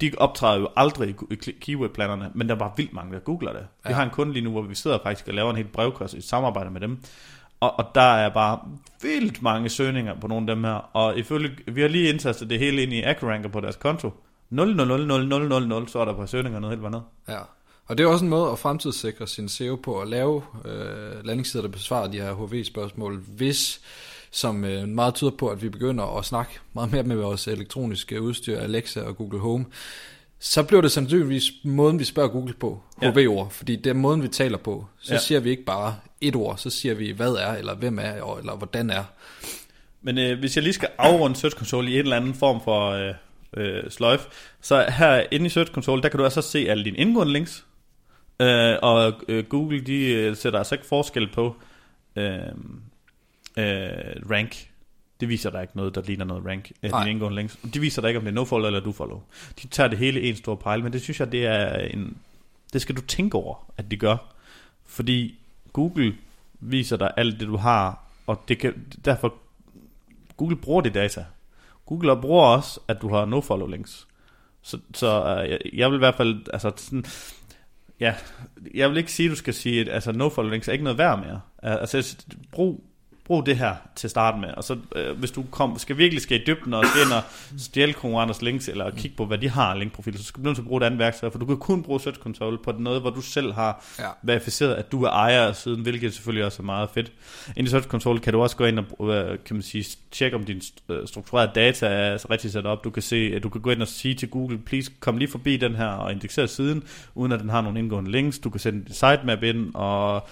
de 0.02 0.12
optræder 0.18 0.60
jo 0.60 0.68
aldrig 0.76 1.16
i 1.32 1.36
keyword-planerne, 1.62 2.32
men 2.34 2.50
der 2.50 2.56
er 2.56 2.60
bare 2.60 2.72
vildt 2.78 2.94
mange, 2.94 3.14
der 3.14 3.20
googler 3.20 3.54
det. 3.54 3.68
Ja. 3.86 3.90
Vi 3.90 3.94
har 3.94 4.04
en 4.04 4.10
kunde 4.10 4.34
lige 4.34 4.44
nu, 4.44 4.52
hvor 4.52 4.62
vi 4.62 4.76
sidder 4.76 5.00
faktisk 5.04 5.28
og 5.28 5.34
laver 5.34 5.50
en 5.50 5.56
helt 5.56 5.72
brevkurs 5.72 6.14
i 6.14 6.22
samarbejde 6.22 6.70
med 6.70 6.82
dem, 6.82 7.00
og, 7.60 7.80
og 7.80 7.86
der 7.96 8.02
er 8.02 8.30
bare 8.30 8.60
vildt 9.02 9.42
mange 9.42 9.70
søgninger 9.70 10.20
på 10.20 10.28
nogle 10.28 10.52
af 10.52 10.56
dem 10.56 10.64
her, 10.64 10.74
og 10.94 11.18
ifølge, 11.18 11.50
vi 11.68 11.82
har 11.82 11.88
lige 11.88 12.10
indtastet 12.10 12.50
det 12.50 12.60
hele 12.60 12.84
ind 12.84 12.94
i 12.94 13.02
AcroRanker 13.02 13.50
på 13.50 13.60
deres 13.60 13.76
konto. 13.76 14.14
0, 14.50 14.76
0, 14.76 14.88
0, 14.88 15.08
0, 15.08 15.28
0, 15.28 15.48
0, 15.50 15.68
0, 15.68 15.88
så 15.88 16.00
er 16.00 16.06
der 16.06 16.14
på 16.14 16.28
søgninger 16.28 16.60
noget 16.60 16.78
helt 16.78 16.86
andet. 16.86 17.04
Ja, 17.30 17.40
og 17.86 17.98
det 17.98 18.04
er 18.04 18.08
også 18.08 18.26
en 18.26 18.30
måde 18.30 18.52
at 18.52 18.60
fremtidssikre 18.60 19.28
sin 19.28 19.50
SEO 19.50 19.76
på, 19.76 20.02
at 20.02 20.08
lave 20.08 20.44
øh, 20.66 21.26
landingssider, 21.26 21.62
der 21.62 21.72
besvarer 21.72 22.08
de 22.08 22.22
her 22.22 22.34
HV-spørgsmål, 22.34 23.24
hvis 23.28 23.82
som 24.32 24.66
øh, 24.66 24.88
meget 24.88 25.16
tyder 25.16 25.32
på, 25.32 25.48
at 25.48 25.62
vi 25.62 25.70
begynder 25.70 26.18
at 26.18 26.26
snakke 26.26 26.60
meget 26.74 26.92
mere 26.92 27.04
med 27.04 27.16
vores 27.16 27.48
elektroniske 27.48 28.22
udstyr, 28.22 28.60
Alexa 28.60 29.02
og 29.02 29.18
Google 29.18 29.40
Home, 29.40 29.66
så 30.40 30.64
bliver 30.64 30.82
det 30.82 30.92
sandsynligvis 30.92 31.52
måden, 31.64 32.00
vi 32.00 32.04
spørger 32.04 32.30
Google 32.30 32.54
på, 32.54 32.84
ja. 33.02 33.12
HV-ord, 33.12 33.50
fordi 33.52 33.76
det 33.76 33.90
er 33.90 33.94
måden, 33.94 34.24
vi 34.24 34.28
taler 34.28 34.58
på. 34.58 34.86
Så 35.00 35.14
ja. 35.14 35.20
siger 35.20 35.40
vi 35.40 35.50
ikke 35.50 35.66
bare 35.66 35.96
et 36.22 36.36
ord, 36.36 36.58
så 36.58 36.70
siger 36.70 36.96
vi, 36.96 37.12
hvad 37.12 37.32
er, 37.32 37.54
eller 37.54 37.76
hvem 37.76 38.00
er, 38.00 38.38
eller 38.38 38.56
hvordan 38.56 38.90
er. 38.90 39.04
Men 40.02 40.18
øh, 40.18 40.40
hvis 40.40 40.56
jeg 40.56 40.64
lige 40.64 40.74
skal 40.74 40.90
afrunde 40.98 41.36
Search 41.36 41.58
Console 41.58 41.90
i 41.90 41.94
en 41.94 42.00
eller 42.00 42.16
anden 42.16 42.34
form 42.34 42.62
for 42.64 42.90
øh, 42.90 43.14
øh, 43.58 43.90
sløjf, 43.90 44.28
så 44.62 44.86
her 44.90 45.24
inde 45.32 45.46
i 45.46 45.50
Search 45.50 45.72
Console, 45.72 46.02
der 46.02 46.10
kan 46.10 46.18
du 46.18 46.24
altså 46.24 46.42
se 46.42 46.60
alle 46.70 46.84
dine 46.84 46.98
indgående 46.98 47.34
links, 47.34 47.66
øh, 48.40 48.76
og 48.82 49.14
øh, 49.28 49.46
Google 49.46 49.80
de 49.80 50.06
øh, 50.06 50.36
sætter 50.36 50.60
altså 50.60 50.76
ikke 50.76 50.88
forskel 50.88 51.30
på, 51.34 51.56
øh, 52.16 52.40
øh, 53.58 54.32
rank. 54.32 54.68
Det 55.20 55.30
viser 55.30 55.50
der 55.50 55.62
ikke 55.62 55.78
noget, 55.78 55.96
der 55.96 56.02
ligner 56.02 56.26
noget 56.26 56.46
rank. 56.46 56.72
Øh, 56.84 56.92
Nej. 56.92 57.06
indgående 57.06 57.36
links. 57.36 57.60
De 57.74 57.80
viser 57.80 58.02
der 58.02 58.10
ikke, 58.10 58.18
om 58.18 58.26
det 58.26 58.38
er 58.38 58.42
no-follow 58.42 58.66
eller 58.66 58.80
do-follow. 58.80 59.22
De 59.62 59.68
tager 59.68 59.88
det 59.88 59.98
hele 59.98 60.22
en 60.22 60.36
stor 60.36 60.56
pejl, 60.56 60.84
men 60.84 60.94
det 60.94 61.02
synes 61.02 61.20
jeg, 61.20 61.32
det 61.32 61.46
er 61.46 61.76
en... 61.76 62.18
Det 62.74 62.82
skal 62.82 62.96
du 62.96 63.02
tænke 63.02 63.38
over, 63.38 63.72
at 63.78 63.92
de 63.92 63.98
gør. 63.98 64.18
Fordi 64.86 65.40
Google 65.74 66.16
viser 66.60 66.98
dig 66.98 67.12
alt 67.18 67.40
det, 67.40 67.48
du 67.48 67.58
har, 67.58 68.04
og 68.28 68.44
det 68.48 68.60
kan, 68.60 68.86
derfor 69.06 69.34
Google 70.38 70.56
bruger 70.56 70.82
det 70.82 70.94
data. 70.94 71.26
Google 71.86 72.22
bruger 72.22 72.46
også, 72.46 72.80
at 72.88 73.02
du 73.02 73.10
har 73.14 73.26
no-follow 73.26 73.68
links. 73.68 74.08
Så, 74.62 74.80
så 74.94 75.22
uh, 75.22 75.50
jeg, 75.50 75.60
jeg 75.74 75.90
vil 75.90 75.96
i 75.96 76.00
hvert 76.00 76.16
fald, 76.16 76.42
altså 76.54 76.72
sådan, 76.76 77.06
ja, 78.00 78.16
jeg 78.74 78.90
vil 78.90 78.98
ikke 78.98 79.12
sige, 79.12 79.26
at 79.26 79.32
du 79.32 79.36
skal 79.36 79.54
sige, 79.54 79.82
at 79.82 79.90
altså, 79.90 80.12
no-follow 80.12 80.52
links 80.52 80.68
er 80.68 80.72
ikke 80.72 80.84
noget 80.84 80.98
værd 80.98 81.20
mere. 81.20 81.42
Altså, 81.64 82.18
brug 82.52 82.84
brug 83.32 83.46
det 83.46 83.58
her 83.58 83.76
til 83.96 84.08
at 84.08 84.12
starte 84.12 84.38
med. 84.40 84.50
Og 84.58 84.64
så 84.64 84.78
øh, 84.96 85.18
hvis 85.20 85.32
du 85.32 85.44
kom, 85.52 85.80
skal 85.80 85.98
virkelig 85.98 86.22
skal 86.22 86.42
i 86.42 86.44
dybden 86.48 86.74
og 86.74 86.86
skal 86.86 87.02
ind 87.02 87.12
og 87.12 87.22
stjæle 87.58 87.94
konkurrenters 87.94 88.42
links, 88.42 88.68
eller 88.68 88.90
kigge 88.92 89.18
på, 89.18 89.26
hvad 89.26 89.38
de 89.38 89.50
har 89.50 89.76
linkprofiler, 89.76 90.18
så 90.18 90.24
skal 90.24 90.44
du 90.44 90.46
nødt 90.46 90.56
til 90.56 90.62
at 90.62 90.68
bruge 90.68 90.82
et 90.82 90.86
andet 90.86 91.00
værktøj, 91.00 91.30
for 91.30 91.40
du 91.40 91.46
kan 91.46 91.58
kun 91.58 91.84
bruge 91.84 92.00
Search 92.02 92.20
Console 92.20 92.58
på 92.64 92.72
noget, 92.80 93.02
hvor 93.02 93.10
du 93.10 93.22
selv 93.22 93.54
har 93.54 93.86
Ja. 94.00 94.08
verificeret, 94.24 94.74
at 94.74 94.92
du 94.92 95.04
er 95.04 95.10
ejer 95.10 95.48
af 95.48 95.56
siden, 95.56 95.82
hvilket 95.82 96.14
selvfølgelig 96.14 96.46
også 96.46 96.62
er 96.62 96.66
meget 96.66 96.90
fedt. 96.94 97.12
Ind 97.58 97.68
i 97.68 97.70
Search 97.70 97.88
Console 97.88 98.20
kan 98.20 98.34
du 98.34 98.42
også 98.42 98.56
gå 98.56 98.66
ind 98.66 98.80
og 98.80 99.10
øh, 99.16 99.38
kan 99.46 99.56
man 99.56 99.64
sige, 99.64 99.86
tjekke, 100.12 100.38
om 100.38 100.44
din 100.44 100.62
øh, 100.90 101.08
strukturerede 101.08 101.52
data 101.56 101.86
er 101.88 102.30
rigtig 102.32 102.52
sat 102.52 102.66
op. 102.66 102.84
Du 102.84 102.90
kan, 102.90 103.04
se, 103.04 103.32
at 103.36 103.44
du 103.44 103.50
kan 103.50 103.62
gå 103.62 103.70
ind 103.70 103.82
og 103.82 103.88
sige 103.88 104.16
til 104.16 104.30
Google, 104.30 104.58
please 104.58 104.92
kom 105.00 105.18
lige 105.18 105.32
forbi 105.32 105.58
den 105.58 105.76
her 105.76 105.88
og 105.88 106.12
indeksere 106.12 106.48
siden, 106.48 106.84
uden 107.16 107.32
at 107.32 107.40
den 107.40 107.50
har 107.50 107.62
nogle 107.62 107.80
indgående 107.80 108.12
links. 108.12 108.40
Du 108.40 108.50
kan 108.50 108.60
sende 108.60 108.86
dit 108.86 108.96
sitemap 108.96 109.44
ind, 109.44 109.72
og 109.76 110.28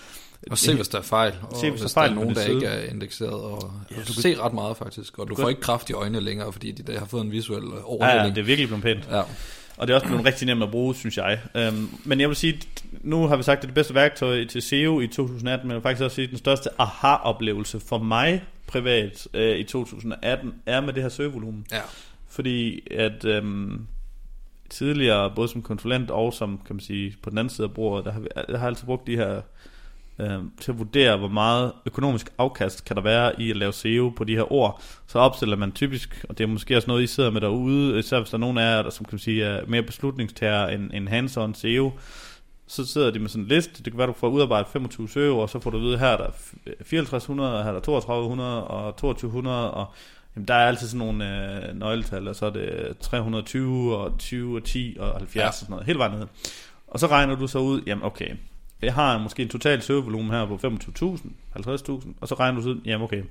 Og 0.51 0.57
se, 0.57 0.75
hvis 0.75 0.87
der 0.87 0.97
er 0.97 1.01
fejl. 1.01 1.33
Og 1.41 1.57
Se, 1.57 1.69
hvis 1.71 1.81
hvis 1.81 1.91
der 1.93 2.01
er 2.01 2.05
der 2.05 2.11
er 2.11 2.15
nogen, 2.15 2.35
der 2.35 2.45
ikke 2.45 2.65
er 2.65 2.91
indekseret. 2.91 3.33
Og 3.33 3.71
Ja, 3.91 3.95
ja, 3.95 4.01
du 4.01 4.07
du 4.07 4.13
kan 4.13 4.21
se 4.21 4.37
ret 4.41 4.53
meget 4.53 4.77
faktisk. 4.77 5.19
Og 5.19 5.29
du 5.29 5.35
kan- 5.35 5.41
får 5.41 5.49
ikke 5.49 5.61
kraft 5.61 5.89
i 5.89 5.93
øjnene 5.93 6.19
længere, 6.21 6.53
fordi 6.53 6.71
de 6.71 6.83
der 6.93 6.99
har 6.99 7.05
fået 7.05 7.21
en 7.25 7.31
visuel 7.31 7.63
ja, 7.63 7.75
ja, 7.75 7.81
overhældning. 7.83 8.35
det 8.35 8.41
er 8.41 8.45
virkelig 8.45 8.67
blevet 8.67 8.83
pænt. 8.83 9.07
Ja. 9.11 9.21
Og 9.77 9.87
det 9.87 9.93
er 9.93 9.95
også 9.95 10.07
blevet 10.07 10.25
rigtig 10.25 10.45
nemt 10.45 10.63
at 10.63 10.71
bruge, 10.71 10.95
synes 10.95 11.17
jeg. 11.17 11.39
Øhm, 11.55 11.89
men 12.03 12.19
jeg 12.19 12.27
vil 12.29 12.35
sige, 12.35 12.61
nu 13.01 13.27
har 13.27 13.35
vi 13.35 13.43
sagt, 13.43 13.57
at 13.61 13.65
det 13.65 13.73
bedste 13.73 13.95
værktøj 13.95 14.45
til 14.45 14.61
SEO 14.61 14.99
i 14.99 15.07
2018, 15.07 15.67
men 15.67 15.71
jeg 15.71 15.75
vil 15.75 15.81
faktisk 15.81 16.03
også 16.03 16.15
sige, 16.15 16.23
at 16.25 16.29
den 16.29 16.37
største 16.37 16.69
aha-oplevelse 16.81 17.79
for 17.79 17.97
mig 17.97 18.43
privat 18.67 19.27
øh, 19.33 19.57
i 19.57 19.63
2018 19.63 20.53
er 20.65 20.81
med 20.81 20.93
det 20.93 21.01
her 21.03 21.09
søgevolumen. 21.09 21.65
ja. 21.71 21.79
Fordi 22.29 22.87
at 22.93 23.25
øhm, 23.25 23.87
tidligere, 24.69 25.31
både 25.35 25.47
som 25.47 25.61
konsulent 25.61 26.11
og 26.11 26.33
som, 26.33 26.59
kan 26.67 26.75
man 26.75 26.79
sige, 26.81 27.15
på 27.23 27.29
den 27.29 27.37
anden 27.37 27.49
side 27.55 27.67
af 27.67 27.73
bordet, 27.73 28.05
der 28.05 28.11
har, 28.11 28.19
vi, 28.19 28.27
der 28.35 28.41
har 28.57 28.65
jeg 28.65 28.67
altid 28.67 28.85
brugt 28.85 29.07
de 29.07 29.15
her 29.15 29.41
øh, 30.19 30.39
til 30.61 30.71
at 30.71 30.79
vurdere, 30.79 31.17
hvor 31.17 31.27
meget 31.27 31.71
økonomisk 31.85 32.29
afkast 32.37 32.85
kan 32.85 32.95
der 32.95 33.01
være 33.01 33.41
i 33.41 33.49
at 33.49 33.57
lave 33.57 33.73
SEO 33.73 34.09
på 34.09 34.23
de 34.23 34.35
her 34.35 34.51
ord. 34.51 34.81
Så 35.07 35.19
opstiller 35.19 35.55
man 35.55 35.71
typisk, 35.71 36.25
og 36.29 36.37
det 36.37 36.43
er 36.43 36.47
måske 36.47 36.77
også 36.77 36.87
noget, 36.87 37.03
I 37.03 37.07
sidder 37.07 37.31
med 37.31 37.41
derude, 37.41 37.99
især 37.99 38.19
hvis 38.19 38.29
der 38.29 38.37
er 38.37 38.39
nogen 38.39 38.57
af 38.57 38.75
jer, 38.75 38.81
der 38.81 38.89
som 38.89 39.05
kan 39.05 39.19
sige, 39.19 39.43
er 39.43 39.65
mere 39.67 39.83
beslutningstager 39.83 40.67
end, 40.67 40.91
end 40.93 41.09
hands-on 41.09 41.53
SEO, 41.53 41.91
så 42.67 42.85
sidder 42.85 43.11
de 43.11 43.19
med 43.19 43.29
sådan 43.29 43.43
en 43.43 43.47
liste. 43.47 43.83
Det 43.83 43.93
kan 43.93 43.97
være, 43.97 44.07
du 44.07 44.13
får 44.13 44.27
udarbejdet 44.27 44.71
25 44.71 45.09
søgeord, 45.09 45.41
og 45.41 45.49
så 45.49 45.59
får 45.59 45.69
du 45.69 45.77
at 45.77 45.83
vide, 45.83 45.97
her 45.97 46.07
er 46.07 46.17
der 46.17 46.29
5400, 46.83 47.63
her 47.63 47.69
er 47.69 47.73
der 47.73 47.79
3200 47.79 48.63
og 48.63 48.95
2200, 48.95 49.71
og 49.71 49.93
jamen, 50.35 50.47
der 50.47 50.53
er 50.53 50.67
altid 50.67 50.87
sådan 50.87 51.07
nogle 51.07 51.67
øh, 51.67 51.75
nøgletal, 51.75 52.27
og 52.27 52.35
så 52.35 52.45
er 52.45 52.49
det 52.49 52.97
320 52.99 53.97
og 53.97 54.17
20 54.17 54.57
og 54.57 54.63
10 54.63 54.97
og 54.99 55.07
70 55.17 55.35
ja. 55.35 55.47
og 55.47 55.53
sådan 55.53 55.71
noget, 55.71 55.85
hele 55.85 55.99
vejen 55.99 56.19
ned. 56.19 56.27
Og 56.87 56.99
så 56.99 57.07
regner 57.07 57.35
du 57.35 57.47
så 57.47 57.59
ud, 57.59 57.81
jamen 57.85 58.05
okay, 58.05 58.35
jeg 58.81 58.93
har 58.93 59.17
måske 59.17 59.43
en 59.43 59.49
total 59.49 59.81
søgevolumen 59.81 60.31
her 60.31 60.45
på 60.45 60.55
25.000, 60.55 61.29
50.000, 61.69 62.07
og 62.21 62.27
så 62.27 62.35
regner 62.35 62.61
du 62.61 62.69
ud, 62.69 62.81
jamen 62.85 63.03
okay, 63.03 63.23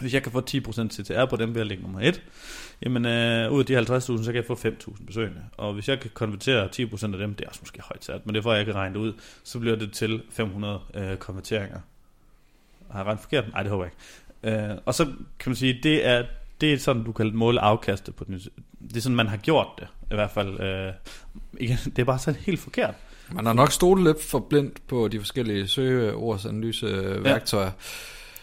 hvis 0.00 0.14
jeg 0.14 0.22
kan 0.22 0.32
få 0.32 0.40
10% 0.50 0.88
CTR 0.88 1.24
på 1.24 1.36
dem 1.36 1.54
ved 1.54 1.60
at 1.60 1.66
lægge 1.66 1.82
nummer 1.82 2.00
1, 2.00 2.22
jamen 2.82 3.06
øh, 3.06 3.52
ud 3.52 3.60
af 3.60 3.66
de 3.66 3.78
50.000, 3.78 4.00
så 4.00 4.22
kan 4.24 4.34
jeg 4.34 4.44
få 4.44 4.54
5.000 4.54 5.06
besøgende. 5.06 5.42
Og 5.56 5.74
hvis 5.74 5.88
jeg 5.88 6.00
kan 6.00 6.10
konvertere 6.14 6.68
10% 6.76 7.04
af 7.04 7.18
dem, 7.18 7.34
det 7.34 7.44
er 7.44 7.48
også 7.48 7.60
måske 7.62 7.82
højt 7.82 8.04
sat, 8.04 8.26
men 8.26 8.34
det 8.34 8.38
er 8.38 8.42
for, 8.42 8.52
at 8.52 8.58
jeg 8.58 8.66
kan 8.66 8.74
regne 8.74 8.94
det 8.94 9.00
ud, 9.00 9.12
så 9.44 9.58
bliver 9.58 9.76
det 9.76 9.92
til 9.92 10.22
500 10.30 10.80
øh, 10.94 11.16
konverteringer. 11.16 11.80
Har 12.90 12.98
jeg 12.98 13.06
regnet 13.06 13.20
forkert? 13.20 13.44
Nej, 13.52 13.62
det 13.62 13.70
håber 13.70 13.84
jeg 13.84 13.92
ikke. 13.92 14.62
Øh, 14.72 14.78
og 14.84 14.94
så 14.94 15.04
kan 15.38 15.50
man 15.50 15.56
sige, 15.56 15.80
det 15.82 16.06
er, 16.06 16.24
det 16.60 16.72
er 16.72 16.78
sådan, 16.78 17.04
du 17.04 17.12
kan 17.12 17.36
måle 17.36 17.60
afkastet 17.60 18.16
på 18.16 18.24
den. 18.24 18.40
Det 18.88 18.96
er 18.96 19.00
sådan, 19.00 19.16
man 19.16 19.26
har 19.26 19.36
gjort 19.36 19.68
det, 19.78 19.88
i 20.10 20.14
hvert 20.14 20.30
fald. 20.30 20.60
Øh, 20.60 20.92
igen, 21.60 21.76
det 21.84 21.98
er 21.98 22.04
bare 22.04 22.18
sådan 22.18 22.40
helt 22.40 22.60
forkert. 22.60 22.94
Man 23.34 23.46
har 23.46 23.52
nok 23.52 23.72
stolet 23.72 24.04
lidt 24.04 24.22
for 24.22 24.38
blindt 24.38 24.86
på 24.86 25.08
de 25.08 25.18
forskellige 25.18 25.68
søgeordsanalyse-værktøjer. 25.68 27.70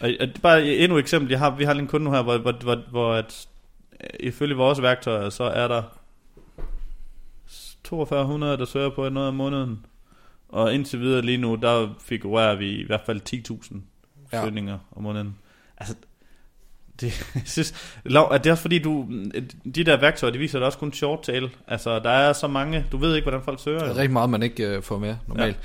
Og, 0.00 0.10
og 0.20 0.26
det 0.26 0.36
er 0.36 0.40
bare 0.42 0.66
endnu 0.66 0.96
et 0.98 1.02
eksempel. 1.02 1.30
Jeg 1.30 1.38
har, 1.38 1.56
vi 1.56 1.64
har 1.64 1.72
lige 1.72 1.82
en 1.82 1.88
kunde 1.88 2.04
nu 2.04 2.12
her, 2.12 2.22
hvor, 2.22 2.38
hvor, 2.38 2.52
hvor, 2.52 2.82
hvor 2.90 3.12
at, 3.14 3.46
øh, 4.00 4.06
ifølge 4.20 4.56
vores 4.56 4.82
værktøjer, 4.82 5.30
så 5.30 5.44
er 5.44 5.68
der 5.68 5.82
4200, 7.88 8.56
der 8.58 8.64
søger 8.64 8.90
på 8.90 9.08
noget 9.08 9.28
om 9.28 9.34
måneden. 9.34 9.86
Og 10.48 10.74
indtil 10.74 11.00
videre 11.00 11.22
lige 11.22 11.38
nu, 11.38 11.54
der 11.54 11.94
figurerer 12.00 12.56
vi 12.56 12.70
i 12.70 12.86
hvert 12.86 13.02
fald 13.06 13.20
10.000 13.72 13.76
Ja. 14.32 14.42
søgninger 14.42 14.78
om 14.96 15.02
måneden. 15.02 15.36
Altså, 15.78 15.94
det, 17.00 17.26
jeg 17.34 17.42
synes, 17.46 17.74
Lav, 18.04 18.30
det 18.32 18.46
er 18.46 18.50
også 18.50 18.62
fordi, 18.62 18.78
du, 18.78 19.06
de 19.74 19.84
der 19.84 20.00
værktøjer, 20.00 20.32
de 20.32 20.38
viser 20.38 20.58
dig 20.58 20.66
også 20.66 20.78
kun 20.78 20.92
short 20.92 21.22
tail. 21.22 21.50
Altså, 21.68 21.98
der 21.98 22.10
er 22.10 22.32
så 22.32 22.46
mange, 22.46 22.84
du 22.92 22.96
ved 22.96 23.14
ikke, 23.14 23.24
hvordan 23.24 23.44
folk 23.44 23.62
søger. 23.62 23.78
Der 23.78 23.86
er 23.86 23.96
rigtig 23.96 24.12
meget, 24.12 24.30
man 24.30 24.42
ikke 24.42 24.68
øh, 24.68 24.82
får 24.82 24.98
med 24.98 25.16
normalt. 25.26 25.56
Ja. 25.56 25.60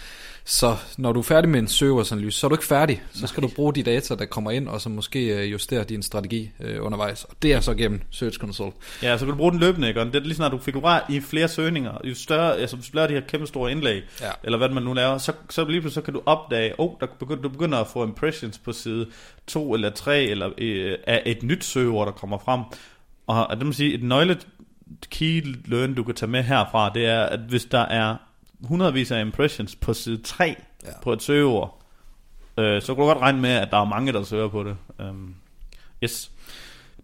Så 0.46 0.76
når 0.98 1.12
du 1.12 1.20
er 1.20 1.24
færdig 1.24 1.50
med 1.50 1.60
en 1.60 1.68
søgeordsanalyse, 1.68 2.40
så 2.40 2.48
er 2.48 2.50
du 2.50 2.56
ikke 2.56 2.66
færdig. 2.66 3.04
Så 3.14 3.28
skal 3.28 3.44
du 3.44 3.48
bruge 3.56 3.74
de 3.74 3.84
data, 3.84 4.16
der 4.16 4.26
kommer 4.26 4.52
ind, 4.52 4.68
og 4.68 4.82
så 4.82 4.90
måske 4.90 5.26
øh, 5.44 5.52
justere 5.52 5.84
din 5.84 6.04
strategi 6.04 6.52
øh, 6.60 6.86
undervejs. 6.86 7.24
Og 7.24 7.36
det 7.42 7.54
er 7.54 7.60
så 7.60 7.74
gennem 7.74 8.02
Search 8.12 8.40
Console. 8.40 8.72
Ja, 9.04 9.18
så 9.18 9.26
kan 9.26 9.32
du 9.32 9.38
bruge 9.38 9.52
den 9.52 9.60
løbende, 9.60 9.88
ikke? 9.88 10.00
Og 10.02 10.06
det 10.06 10.16
er 10.16 10.20
lige 10.20 10.36
snart 10.36 10.52
du 10.52 10.58
figurerer 10.58 11.02
i 11.10 11.20
flere 11.20 11.48
søgninger, 11.48 11.98
jo 12.04 12.16
større, 12.16 12.58
altså 12.58 12.76
hvis 12.76 12.90
du 12.90 12.96
laver 12.96 13.08
de 13.08 13.14
her 13.14 13.22
kæmpe 13.22 13.48
store 13.48 13.72
indlæg, 13.72 14.02
Ja. 14.22 14.30
eller 14.44 14.58
hvad 14.58 14.70
man 14.70 14.84
nu 14.84 14.94
laver, 14.94 15.18
så, 15.18 15.34
så 15.50 15.66
lige 15.66 15.82
pludselig 15.82 15.94
så 15.94 16.06
kan 16.06 16.14
du 16.14 16.22
opdage, 16.26 16.74
oh, 16.78 16.92
der 17.00 17.08
begynder, 17.20 17.42
du 17.42 17.50
begynder 17.50 17.78
at 17.78 17.88
få 17.88 18.04
impressions 18.04 18.58
på 18.58 18.72
side 18.74 19.08
2 19.48 19.74
eller 19.74 19.90
3, 19.90 20.24
eller 20.24 20.50
øh, 20.58 20.98
af 21.08 21.24
et 21.26 21.44
nyt 21.44 21.64
søgeord, 21.64 22.06
der 22.08 22.14
kommer 22.14 22.38
frem. 22.38 22.62
Og 23.28 23.58
det 23.58 23.66
må 23.66 23.72
sige, 23.74 23.94
et 23.94 24.04
nøgle 24.04 24.38
key 25.12 25.56
learn, 25.66 25.94
du 25.94 26.04
kan 26.04 26.16
tage 26.16 26.30
med 26.30 26.44
herfra, 26.44 26.92
det 26.94 27.06
er, 27.06 27.24
at 27.24 27.40
hvis 27.40 27.66
der 27.66 27.80
er 27.82 28.16
hundredvis 28.64 29.12
af 29.12 29.22
impressions 29.22 29.76
på 29.76 29.94
side 29.94 30.18
3 30.22 30.56
Ja. 30.84 30.90
på 31.02 31.14
et 31.14 31.22
søgeord, 31.22 31.82
øh, 32.58 32.82
så 32.82 32.88
kan 32.96 33.02
du 33.02 33.08
godt 33.08 33.18
regne 33.18 33.42
med, 33.42 33.50
at 33.50 33.68
der 33.72 33.78
er 33.78 33.86
mange, 33.86 34.14
der 34.14 34.24
søger 34.24 34.48
på 34.48 34.64
det. 34.64 34.78
Um, 35.10 35.36
yes. 36.04 36.32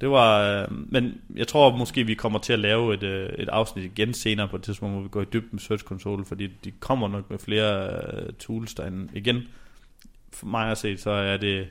Det 0.02 0.10
var, 0.10 0.40
øh, 0.42 0.68
men 0.92 1.22
jeg 1.36 1.48
tror 1.48 1.76
måske, 1.76 2.04
vi 2.04 2.14
kommer 2.14 2.40
til 2.40 2.54
at 2.54 2.60
lave 2.60 2.94
et, 2.94 3.04
øh, 3.04 3.30
et 3.38 3.50
afsnit 3.50 3.86
igen 3.86 4.14
senere 4.14 4.48
på 4.48 4.56
et 4.56 4.64
tidspunkt, 4.64 4.94
hvor 4.96 5.04
vi 5.04 5.10
går 5.10 5.22
i 5.22 5.26
dybden 5.34 5.50
med 5.52 5.60
Search 5.60 5.84
Console, 5.84 6.26
fordi 6.26 6.48
de 6.48 6.72
kommer 6.72 7.08
nok 7.08 7.30
med 7.30 7.40
flere 7.40 7.90
øh, 8.14 8.34
tools 8.34 8.74
derinde. 8.74 9.10
Igen, 9.14 9.42
for 10.34 10.46
mig 10.46 10.72
at 10.72 10.78
se, 10.78 10.98
så 10.98 11.12
er 11.12 11.38
det 11.38 11.68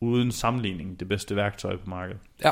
uden 0.00 0.32
sammenligning 0.32 1.00
det 1.00 1.08
bedste 1.08 1.36
værktøj 1.36 1.76
på 1.76 1.90
markedet. 1.90 2.20
Ja, 2.44 2.50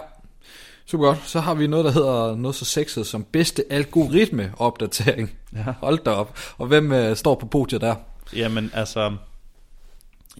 super 0.86 1.04
godt. 1.04 1.18
Så 1.24 1.40
har 1.40 1.54
vi 1.54 1.66
noget, 1.66 1.84
der 1.84 1.92
hedder 1.92 2.36
noget 2.36 2.54
så 2.54 2.64
sexet 2.64 3.06
som 3.06 3.24
bedste 3.24 3.64
algoritme-opdatering. 3.70 5.30
Ja. 5.56 5.64
Hold 5.80 5.98
da 6.04 6.10
op. 6.10 6.38
Og 6.58 6.66
hvem 6.66 6.92
øh, 6.92 7.16
står 7.16 7.34
på 7.34 7.46
podiet 7.46 7.80
der? 7.80 7.94
Jamen 8.36 8.70
altså, 8.74 9.16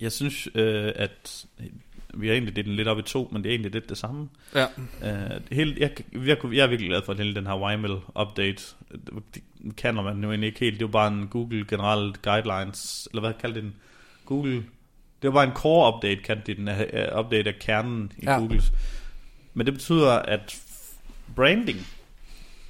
jeg 0.00 0.12
synes, 0.12 0.48
øh, 0.54 0.92
at 0.96 1.44
vi 2.14 2.26
har 2.26 2.34
egentlig 2.34 2.56
delt 2.56 2.66
den 2.66 2.76
lidt 2.76 2.88
op 2.88 2.98
i 2.98 3.02
to, 3.02 3.28
men 3.32 3.42
det 3.42 3.48
er 3.48 3.52
egentlig 3.52 3.72
lidt 3.72 3.88
det 3.88 3.98
samme. 3.98 4.28
Ja. 4.54 4.64
Uh, 5.02 5.42
hele, 5.50 5.76
jeg, 5.78 5.90
jeg, 6.12 6.36
jeg 6.52 6.64
er 6.64 6.66
virkelig 6.66 6.88
glad 6.88 7.02
for 7.02 7.14
hele 7.14 7.34
den 7.34 7.46
her 7.46 7.74
YML 7.74 8.22
update. 8.22 8.62
Det 9.34 9.42
kender 9.76 10.02
man 10.02 10.22
jo 10.22 10.30
egentlig 10.30 10.46
ikke 10.46 10.60
helt. 10.60 10.74
Det 10.74 10.82
jo 10.82 10.88
bare 10.88 11.08
en 11.08 11.28
Google 11.28 11.64
general 11.68 12.14
guidelines, 12.22 13.08
eller 13.10 13.20
hvad 13.20 13.32
kaldte 13.40 13.60
den? 13.60 13.74
Google. 14.26 14.64
Det 15.22 15.28
var 15.28 15.30
bare 15.30 15.44
en 15.44 15.54
core 15.54 15.94
update, 15.94 16.22
kaldte 16.22 16.54
de 16.54 16.56
den, 16.56 16.68
uh, 16.68 17.18
update 17.20 17.48
af 17.50 17.58
kernen 17.60 18.12
i 18.18 18.24
ja. 18.24 18.38
Googles. 18.38 18.72
Men 19.54 19.66
det 19.66 19.74
betyder, 19.74 20.12
at 20.12 20.62
branding, 21.36 21.78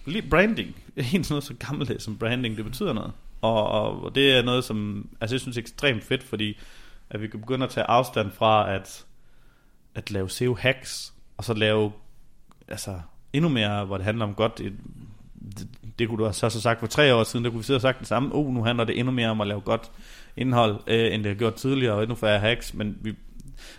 lige 0.07 0.31
branding, 0.31 0.69
en 0.97 1.25
sådan 1.25 1.27
noget 1.31 1.45
så 1.45 1.55
gammeldags 1.55 2.05
som 2.05 2.19
branding, 2.19 2.57
det 2.57 2.65
betyder 2.65 2.93
noget. 2.93 3.13
Og, 3.41 3.67
og, 3.67 4.05
og 4.05 4.15
det 4.15 4.33
er 4.33 4.43
noget, 4.43 4.65
som 4.65 5.09
altså 5.21 5.35
jeg 5.35 5.41
synes 5.41 5.57
er 5.57 5.61
ekstremt 5.61 6.05
fedt, 6.05 6.23
fordi 6.23 6.59
at 7.11 7.23
vi 7.23 7.29
kan 7.29 7.41
begynde 7.41 7.65
at 7.65 7.71
tage 7.71 7.87
afstand 7.87 8.31
fra 8.31 8.75
at, 8.75 9.05
at 9.95 10.11
lave 10.11 10.29
SEO-hacks, 10.29 11.13
og 11.37 11.45
så 11.45 11.55
lave 11.55 11.93
altså, 12.69 13.01
endnu 13.33 13.49
mere, 13.49 13.85
hvor 13.85 13.97
det 13.97 14.05
handler 14.05 14.25
om 14.25 14.35
godt. 14.35 14.59
Det, 14.59 14.73
det, 15.59 15.69
det 15.99 16.09
kunne 16.09 16.19
du 16.19 16.25
have 16.25 16.33
så 16.33 16.51
så 16.51 16.61
sagt 16.61 16.81
for 16.81 16.87
tre 16.87 17.15
år 17.15 17.25
siden, 17.25 17.45
der 17.45 17.51
kunne 17.51 17.61
vi 17.61 17.65
sidde 17.65 17.77
og 17.77 17.83
sagt 17.83 17.99
det 17.99 18.09
samme. 18.09 18.35
Oh, 18.35 18.55
nu 18.55 18.65
handler 18.65 18.85
det 18.85 18.99
endnu 18.99 19.13
mere 19.13 19.29
om 19.29 19.41
at 19.41 19.47
lave 19.47 19.61
godt 19.61 19.91
indhold, 20.37 20.81
øh, 20.87 21.15
end 21.15 21.25
det 21.25 21.31
har 21.31 21.39
gjort 21.39 21.55
tidligere, 21.55 21.95
og 21.95 22.03
endnu 22.03 22.15
færre 22.15 22.41
hacks, 22.41 22.75
men 22.75 22.99
vi 23.01 23.15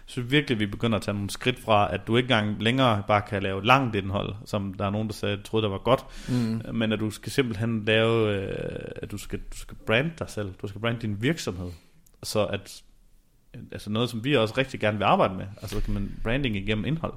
synes 0.05 0.31
virkelig, 0.31 0.59
vi 0.59 0.65
begynder 0.65 0.97
at 0.97 1.03
tage 1.03 1.15
nogle 1.15 1.29
skridt 1.29 1.59
fra, 1.59 1.93
at 1.93 2.07
du 2.07 2.17
ikke 2.17 2.25
engang 2.25 2.61
længere 2.63 3.03
bare 3.07 3.21
kan 3.21 3.43
lave 3.43 3.65
langt 3.65 3.95
indhold, 3.95 4.35
som 4.45 4.73
der 4.73 4.85
er 4.85 4.89
nogen, 4.89 5.07
der 5.07 5.13
sagde, 5.13 5.41
troede, 5.41 5.63
der 5.63 5.69
var 5.69 5.77
godt, 5.77 6.05
Mm. 6.29 6.61
men 6.75 6.91
at 6.91 6.99
du 6.99 7.11
skal 7.11 7.31
simpelthen 7.31 7.85
lave, 7.85 8.35
øh, 8.35 8.91
at 8.95 9.11
du 9.11 9.17
skal, 9.17 9.39
du 9.39 9.57
skal 9.57 9.77
brande 9.85 10.11
dig 10.19 10.29
selv, 10.29 10.53
du 10.61 10.67
skal 10.67 10.81
brande 10.81 11.01
din 11.01 11.17
virksomhed, 11.21 11.69
så 12.23 12.45
at, 12.45 12.81
altså 13.71 13.89
noget, 13.89 14.09
som 14.09 14.23
vi 14.23 14.35
også 14.35 14.53
rigtig 14.57 14.79
gerne 14.79 14.97
vil 14.97 15.05
arbejde 15.05 15.33
med, 15.33 15.45
altså 15.61 15.81
kan 15.81 15.93
man 15.93 16.11
branding 16.23 16.55
igennem 16.57 16.85
indhold. 16.85 17.13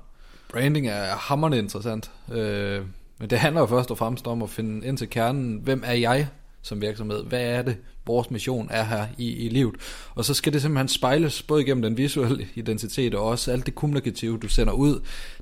Branding 0.52 0.88
er 0.88 1.16
hammerende 1.16 1.58
interessant. 1.58 2.11
Øh, 2.32 2.82
men 3.18 3.30
det 3.30 3.38
handler 3.38 3.61
jo 3.61 3.66
først 3.66 3.90
og 3.90 3.99
fremmest 3.99 4.26
om 4.26 4.42
at 4.42 4.50
finde 4.50 4.87
ind 4.87 4.99
til 4.99 5.11
kernen, 5.11 5.56
hvem 5.58 5.82
er 5.87 5.92
jeg 5.92 6.28
som 6.62 6.80
virksomhed. 6.80 7.25
Hvad 7.25 7.40
er 7.40 7.62
det, 7.62 7.76
vores 8.06 8.30
mission 8.30 8.68
er 8.70 8.84
her 8.84 9.06
i, 9.18 9.46
i 9.46 9.48
livet? 9.48 9.75
Og 10.14 10.25
så 10.25 10.34
skal 10.34 10.52
det 10.52 10.62
simpelthen 10.62 10.88
spejles 10.88 11.42
både 11.42 11.62
igennem 11.62 11.82
den 11.82 11.96
visuelle 11.96 12.46
identitet 12.54 13.14
og 13.14 13.25
også 13.25 13.52
alt 13.52 13.66
det 13.66 13.75
kommunikative, 13.75 14.38
du 14.38 14.48
sender 14.48 14.72
ud. 14.72 15.00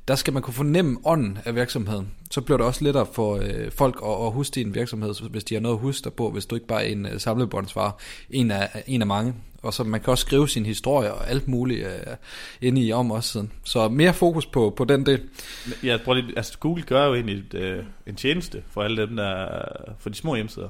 Der 0.09 0.15
skal 0.15 0.33
man 0.33 0.43
kunne 0.43 0.55
fornemme 0.55 0.99
ånden 1.05 1.39
af 1.45 1.55
virksomheden. 1.55 2.11
Så 2.31 2.41
bliver 2.41 2.59
det 2.59 2.67
også 2.67 2.85
lettere 2.85 3.07
for 3.13 3.37
øh, 3.37 3.71
folk 3.71 4.01
at, 4.05 4.27
at 4.27 4.33
huske 4.33 4.55
din 4.55 4.75
virksomhed, 4.75 5.31
hvis 5.31 5.45
de 5.45 5.55
har 5.55 5.61
noget 5.61 5.77
at 5.77 5.81
huske 5.81 6.05
dig 6.05 6.13
på, 6.13 6.31
hvis 6.31 6.47
du 6.47 6.55
ikke 6.55 6.67
bare 6.67 6.85
er 6.85 6.93
en 6.93 7.07
øh, 7.07 7.21
samlebåndsvar, 7.21 7.99
en 8.31 8.51
af, 8.51 8.83
en 8.87 9.01
af 9.01 9.07
mange. 9.07 9.35
Og 9.63 9.75
så 9.75 9.85
man 9.85 10.01
kan 10.01 10.11
også 10.11 10.23
skrive 10.23 10.49
sin 10.49 10.67
historie 10.67 11.15
og 11.15 11.31
alt 11.31 11.49
muligt 11.49 11.87
øh, 11.87 12.17
ind 12.61 12.79
i 12.79 12.93
om 12.93 13.11
også 13.11 13.33
siden. 13.33 13.53
Så 13.65 13.89
mere 13.89 14.15
fokus 14.15 14.47
på, 14.47 14.75
på 14.77 14.85
den 14.85 15.07
del. 15.07 15.21
Ja, 15.83 15.99
prøv 16.05 16.15
lige, 16.15 16.33
altså 16.37 16.59
Google 16.59 16.83
gør 16.83 17.07
jo 17.07 17.15
egentlig 17.15 17.39
et, 17.39 17.55
øh, 17.55 17.85
en 18.07 18.17
tjeneste 18.17 18.63
for 18.71 18.83
alle 18.83 19.07
dem, 19.07 19.17
der 19.17 19.49
for 19.99 20.11
de 20.11 20.15
små 20.15 20.35
hjemmesider. 20.35 20.69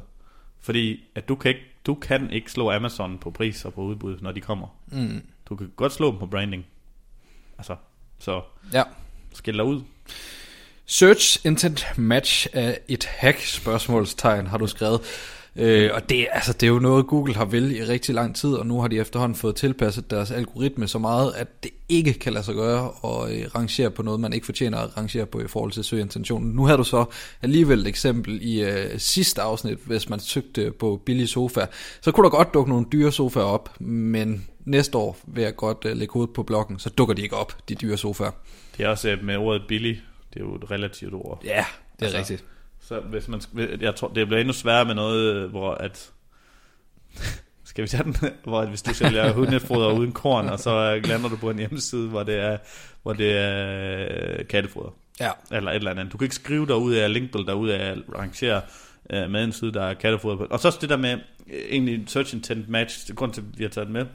Fordi 0.61 1.01
at 1.15 1.29
du 1.29 1.35
kan 1.35 1.49
ikke, 1.49 1.74
du 1.87 1.95
kan 1.95 2.31
ikke 2.31 2.51
slå 2.51 2.71
Amazon 2.71 3.19
på 3.19 3.31
pris 3.31 3.65
og 3.65 3.75
på 3.75 3.81
udbud, 3.83 4.19
når 4.21 4.33
de 4.33 4.41
kommer. 4.41 4.67
Mm. 4.87 5.23
Du 5.49 5.57
kan 5.57 5.73
godt 5.77 5.93
slå 5.93 6.11
dem 6.11 6.19
på 6.19 6.27
branding. 6.27 6.67
Altså, 7.59 7.77
så 8.19 8.43
Ja. 8.73 8.83
skil 9.35 9.55
dig 9.55 9.65
ud. 9.65 9.83
Search 10.87 11.47
Intent 11.47 11.87
Match 11.99 12.47
er 12.53 12.75
et 12.89 13.05
hack 13.05 13.41
spørgsmålstegn, 13.41 14.47
har 14.47 14.59
du 14.59 14.67
skrevet. 14.67 15.01
Øh, 15.57 15.91
og 15.95 16.09
det, 16.09 16.27
altså, 16.33 16.53
det 16.53 16.63
er 16.63 16.71
jo 16.71 16.79
noget, 16.79 17.07
Google 17.07 17.35
har 17.35 17.45
vel 17.45 17.77
i 17.77 17.85
rigtig 17.85 18.15
lang 18.15 18.37
tid, 18.37 18.55
og 18.55 18.67
nu 18.67 18.81
har 18.81 18.89
de 18.89 18.99
efterhånden 18.99 19.37
fået 19.37 19.57
tilpasset 19.57 20.11
deres 20.11 20.31
algoritme 20.31 20.89
så 20.89 20.99
meget, 20.99 21.33
at 21.37 21.63
det 21.63 21.71
ikke 21.89 22.13
kan 22.13 22.33
lade 22.33 22.45
sig 22.45 22.55
gøre 22.55 22.91
at 23.05 23.33
øh, 23.33 23.47
rangere 23.55 23.91
på 23.91 24.03
noget, 24.03 24.21
man 24.21 24.33
ikke 24.33 24.47
fortjener 24.47 24.79
at 24.79 24.97
rangere 24.97 25.27
på 25.27 25.41
i 25.41 25.49
forhold 25.49 25.73
til 25.73 25.85
søgeintentionen. 25.85 26.53
Nu 26.53 26.67
har 26.67 26.77
du 26.77 26.85
så 26.85 27.05
alligevel 27.43 27.81
et 27.81 27.87
eksempel 27.87 28.39
i 28.43 28.63
øh, 28.63 28.99
sidste 28.99 29.43
afsnit, 29.43 29.79
hvis 29.87 30.09
man 30.09 30.21
søgte 30.21 30.71
på 30.71 31.03
billige 31.07 31.27
sofa. 31.27 31.67
Så 32.01 32.13
kunne 32.13 32.25
der 32.25 32.31
godt 32.31 32.55
dukke 32.55 32.71
nogle 32.71 32.87
dyre 32.93 33.13
sofaer 33.13 33.45
op, 33.45 33.81
men 33.81 34.47
næste 34.65 34.99
år 34.99 35.17
vil 35.27 35.43
jeg 35.45 35.57
godt 35.57 35.79
øh, 35.87 35.97
lægge 35.97 36.13
hovedet 36.13 36.35
på 36.35 36.43
blokken, 36.43 36.79
så 36.79 36.91
dukker 36.91 37.15
de 37.15 37.23
ikke 37.23 37.37
op, 37.37 37.69
de 37.69 37.75
dyre 37.75 37.97
sofaer. 37.97 38.31
Det 38.77 38.85
er 38.85 38.89
også 38.89 39.11
øh, 39.11 39.25
med 39.25 39.37
ordet 39.37 39.63
billig. 39.69 40.03
Det 40.35 40.41
er 40.41 40.45
jo 40.45 40.55
et 40.55 40.71
relativt 40.71 41.15
ord. 41.15 41.41
Ja, 41.45 41.65
det 42.01 42.03
er 42.03 42.17
altså, 42.17 42.19
rigtigt. 42.19 42.45
Så 42.89 43.01
hvis 43.01 43.29
man, 43.29 43.41
jeg 43.81 43.95
tror, 43.95 44.09
det 44.09 44.27
bliver 44.27 44.41
endnu 44.41 44.53
sværere 44.53 44.85
med 44.85 44.95
noget, 44.95 45.51
hvor 45.51 45.75
at... 45.75 46.13
Skal 47.65 47.83
vi 47.83 47.89
tage 47.89 48.05
den? 48.05 48.17
Hvor 48.45 48.61
at 48.61 48.69
hvis 48.69 48.83
du 48.83 48.95
sælger 48.95 49.33
hundefoder 49.33 49.93
uden 49.93 50.13
korn, 50.13 50.49
og 50.49 50.59
så 50.59 51.01
lander 51.05 51.29
du 51.29 51.37
på 51.37 51.51
en 51.51 51.59
hjemmeside, 51.59 52.09
hvor 52.09 52.23
det 52.23 52.35
er, 52.35 52.59
hvor 53.03 53.13
det 53.13 53.39
er 53.39 54.09
øh, 54.11 54.47
kattefoder. 54.47 54.95
Ja, 55.21 55.31
Eller 55.51 55.71
et 55.71 55.77
eller 55.77 55.91
andet. 55.91 56.13
Du 56.13 56.19
kan 56.19 56.25
ikke 56.25 56.35
skrive 56.35 56.67
derud 56.67 56.95
af 56.95 57.13
linkbuild 57.13 57.47
derud 57.47 57.69
af 57.69 57.91
at 57.91 57.99
rangere 58.19 58.63
øh, 59.11 59.31
med 59.31 59.45
en 59.45 59.53
side, 59.53 59.73
der 59.73 59.83
er 59.83 59.95
kattefoder 59.95 60.37
på. 60.37 60.47
Og 60.51 60.61
så 60.61 60.69
også 60.69 60.79
det 60.81 60.89
der 60.89 60.97
med 60.97 61.13
øh, 61.13 61.63
egentlig 61.71 62.05
search 62.07 62.35
intent 62.35 62.69
match, 62.69 63.09
det 63.09 63.17
grund 63.17 63.33
til, 63.33 63.41
at 63.41 63.59
vi 63.59 63.65
har 63.65 63.71
taget 63.71 63.87
det 63.87 63.93
med, 63.93 64.07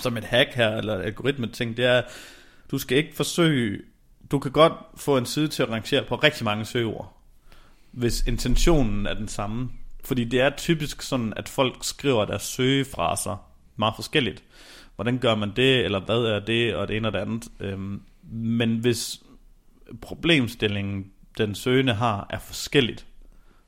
som 0.00 0.16
et 0.16 0.24
hack 0.24 0.54
her, 0.54 0.76
eller 0.76 0.98
algoritme 0.98 1.46
ting, 1.46 1.76
det 1.76 1.84
er, 1.84 2.02
du 2.70 2.78
skal 2.78 2.98
ikke 2.98 3.16
forsøge, 3.16 3.80
du 4.30 4.38
kan 4.38 4.50
godt 4.50 4.72
få 4.96 5.16
en 5.16 5.26
side 5.26 5.48
til 5.48 5.62
at 5.62 5.70
rangere 5.70 6.04
på 6.08 6.16
rigtig 6.16 6.44
mange 6.44 6.64
søgeord, 6.64 7.21
hvis 7.92 8.22
intentionen 8.26 9.06
er 9.06 9.14
den 9.14 9.28
samme. 9.28 9.68
Fordi 10.04 10.24
det 10.24 10.40
er 10.40 10.50
typisk 10.56 11.02
sådan, 11.02 11.32
at 11.36 11.48
folk 11.48 11.76
skriver 11.84 12.24
deres 12.24 12.42
søgefraser 12.42 13.36
meget 13.76 13.94
forskelligt. 13.94 14.42
Hvordan 14.94 15.18
gør 15.18 15.34
man 15.34 15.52
det, 15.56 15.84
eller 15.84 16.00
hvad 16.00 16.16
er 16.18 16.40
det, 16.40 16.74
og 16.74 16.88
det 16.88 16.96
ene 16.96 17.08
og 17.08 17.12
det 17.12 17.18
andet. 17.18 17.44
Øhm, 17.60 18.02
men 18.32 18.78
hvis 18.78 19.20
problemstillingen, 20.00 21.04
den 21.38 21.54
søgende 21.54 21.94
har, 21.94 22.26
er 22.30 22.38
forskelligt, 22.38 23.06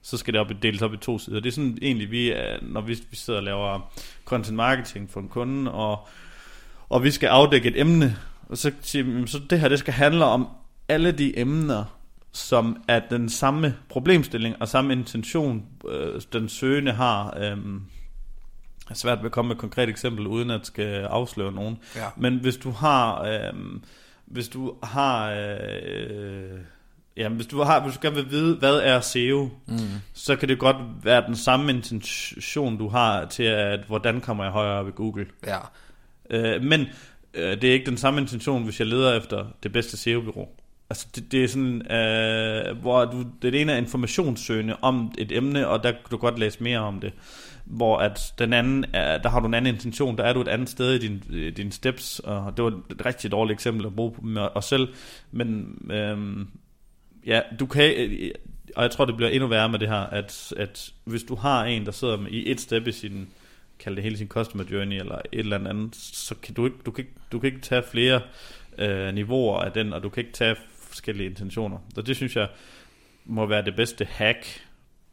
så 0.03 0.17
skal 0.17 0.33
det 0.35 0.41
op, 0.41 0.51
deles 0.63 0.83
op 0.83 0.95
i 0.95 0.97
to 0.97 1.19
sider. 1.19 1.41
Det 1.41 1.49
er 1.49 1.53
sådan 1.55 1.79
egentlig, 1.83 2.11
vi, 2.11 2.31
er- 2.31 2.59
når 2.63 2.81
vi, 2.81 2.93
vi 3.11 3.17
sidder 3.17 3.39
og 3.39 3.45
laver 3.45 3.93
content 4.25 4.57
marketing 4.57 5.11
for 5.11 5.21
en 5.21 5.29
kunde, 5.29 5.73
og, 5.73 6.09
og 6.89 7.03
vi 7.05 7.11
skal 7.11 7.27
afdække 7.27 7.69
et 7.69 7.81
emne, 7.81 8.17
og 8.49 8.59
så 8.59 8.73
siger 8.81 9.03
vi, 9.03 9.27
så 9.27 9.39
det 9.51 9.61
her, 9.61 9.69
det 9.69 9.79
skal 9.79 9.95
handle 9.95 10.25
om 10.25 10.49
alle 10.89 11.13
de 11.13 11.39
emner, 11.39 11.85
som 12.35 12.83
er 12.89 13.01
den 13.11 13.29
samme 13.29 13.75
problemstilling 13.89 14.57
og 14.61 14.69
samme 14.69 14.93
intention, 14.93 15.63
øh, 15.89 16.21
den 16.33 16.49
søgende 16.49 16.93
har. 16.93 17.37
Øh, 17.41 17.57
er 18.91 18.95
svært 18.95 19.19
ved 19.19 19.25
at 19.27 19.33
komme 19.33 19.49
med 19.49 19.57
et 19.57 19.61
konkret 19.61 19.89
eksempel, 19.89 20.27
uden 20.27 20.51
at 20.51 20.67
skal 20.67 21.05
afsløre 21.05 21.53
nogen. 21.53 21.79
Ja. 21.97 22.07
Men 22.17 22.39
hvis 22.41 22.57
du 22.57 22.71
har, 22.71 23.23
øh, 23.23 23.53
hvis 24.27 24.49
du 24.49 24.75
har, 24.83 25.31
øh, 25.31 26.59
ja, 27.17 27.29
hvis 27.29 27.47
du 27.47 27.63
har, 27.63 27.83
hvis 27.83 27.95
du 27.95 27.99
gerne 28.03 28.17
vil 28.17 28.31
vide, 28.31 28.57
hvad 28.57 28.77
er 28.77 29.01
SEO, 29.01 29.51
Mm. 29.67 29.79
så 30.15 30.37
kan 30.37 30.49
det 30.49 30.59
godt 30.59 30.77
være 31.03 31.27
den 31.27 31.37
samme 31.37 31.73
intention, 31.73 32.79
du 32.79 32.89
har 32.89 33.25
til, 33.25 33.43
at 33.43 33.81
hvordan 33.87 34.21
kommer 34.21 34.45
jeg 34.45 34.53
højere 34.53 34.79
op 34.79 34.89
i 34.89 34.93
Google. 34.95 35.27
Ja. 35.47 35.59
Øh, 36.31 36.63
men 36.63 36.87
øh, 37.35 37.61
det 37.61 37.65
er 37.65 37.73
ikke 37.73 37.87
den 37.87 37.97
samme 37.97 38.21
intention, 38.21 38.65
hvis 38.65 38.79
jeg 38.81 38.87
leder 38.89 39.15
efter 39.17 39.47
det 39.63 39.73
bedste 39.73 39.97
SEO-bureau. 39.97 40.49
Altså 40.91 41.07
det, 41.15 41.33
det 41.33 41.45
er 41.45 41.49
sådan, 41.49 41.93
øh, 41.93 42.79
hvor 42.81 43.05
du, 43.05 43.25
det 43.43 43.61
ene 43.61 43.73
er 43.73 43.77
informationssøgende 43.77 44.77
om 44.83 45.13
et 45.19 45.33
emne, 45.33 45.69
og 45.69 45.83
der 45.83 45.91
kan 45.91 46.01
du 46.11 46.17
godt 46.17 46.39
læse 46.39 46.63
mere 46.63 46.79
om 46.79 47.01
det. 47.01 47.13
Hvor 47.65 47.97
at 47.97 48.35
den 48.39 48.53
anden, 48.53 48.85
er, 48.93 49.19
der 49.19 49.29
har 49.29 49.41
du 49.41 49.47
en 49.47 49.55
anden 49.55 49.75
intention, 49.75 50.19
der 50.19 50.25
er 50.25 50.33
du 50.33 50.41
et 50.41 50.49
andet 50.49 50.69
sted 50.69 50.95
i 50.95 50.99
din, 50.99 51.23
din 51.51 51.73
steps, 51.73 52.19
og 52.19 52.57
det 52.57 52.65
var 52.65 52.71
et 52.91 53.07
rigtig 53.07 53.33
dårligt 53.33 53.57
eksempel 53.57 53.87
at 53.87 53.97
bruge 53.97 54.13
med 54.23 54.49
os 54.55 54.65
selv, 54.65 54.89
men 55.33 55.79
øh, 55.91 56.47
ja, 57.27 57.41
du 57.61 57.67
kan, 57.67 57.95
øh, 57.97 58.31
og 58.77 58.83
jeg 58.83 58.91
tror 58.91 59.05
det 59.05 59.17
bliver 59.17 59.31
endnu 59.31 59.49
værre 59.49 59.69
med 59.69 59.79
det 59.79 59.89
her, 59.89 60.01
at, 60.01 60.53
at 60.57 60.93
hvis 61.05 61.23
du 61.23 61.35
har 61.35 61.65
en, 61.65 61.87
der 61.87 61.93
sidder 61.93 62.17
med, 62.17 62.31
i 62.31 62.51
et 62.51 62.61
step 62.61 62.87
i 62.87 62.93
sin, 62.93 63.29
kald 63.79 63.97
det 63.97 64.05
hele 64.05 64.19
sin 64.19 64.29
customer 64.29 64.65
journey, 64.71 65.01
eller 65.01 65.19
et 65.33 65.39
eller 65.39 65.69
andet, 65.69 65.97
så 65.97 66.35
kan 66.35 66.55
du 66.55 66.65
ikke, 66.65 66.77
du 66.87 66.91
kan 66.91 67.05
ikke, 67.05 67.17
du 67.33 67.39
kan 67.39 67.47
ikke 67.47 67.61
tage 67.61 67.83
flere 67.91 68.21
øh, 68.79 69.15
niveauer 69.15 69.61
af 69.61 69.73
den, 69.73 69.93
og 69.93 70.03
du 70.03 70.09
kan 70.09 70.21
ikke 70.21 70.33
tage 70.33 70.57
forskellige 70.95 71.31
intentioner. 71.31 71.79
Så 71.95 72.03
det 72.03 72.17
synes 72.17 72.37
jeg 72.37 72.49
må 73.25 73.47
være 73.47 73.65
det 73.65 73.77
bedste 73.77 74.05
hack, 74.11 74.63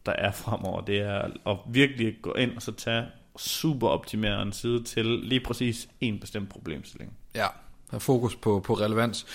der 0.05 0.11
er 0.11 0.31
fremover. 0.31 0.81
Det 0.81 0.99
er 0.99 1.21
at 1.51 1.57
virkelig 1.69 2.15
gå 2.21 2.33
ind 2.33 2.55
og 2.55 2.61
så 2.61 2.71
tage 2.71 3.05
super 3.37 3.87
optimere 3.87 4.41
en 4.41 4.53
side 4.53 4.83
til 4.83 5.05
lige 5.05 5.39
præcis 5.39 5.87
en 6.01 6.19
bestemt 6.19 6.49
problemstilling. 6.49 7.13
Ja, 7.35 7.47
have 7.89 7.99
fokus 7.99 8.35
på, 8.35 8.59
på 8.59 8.73
relevans. 8.73 9.25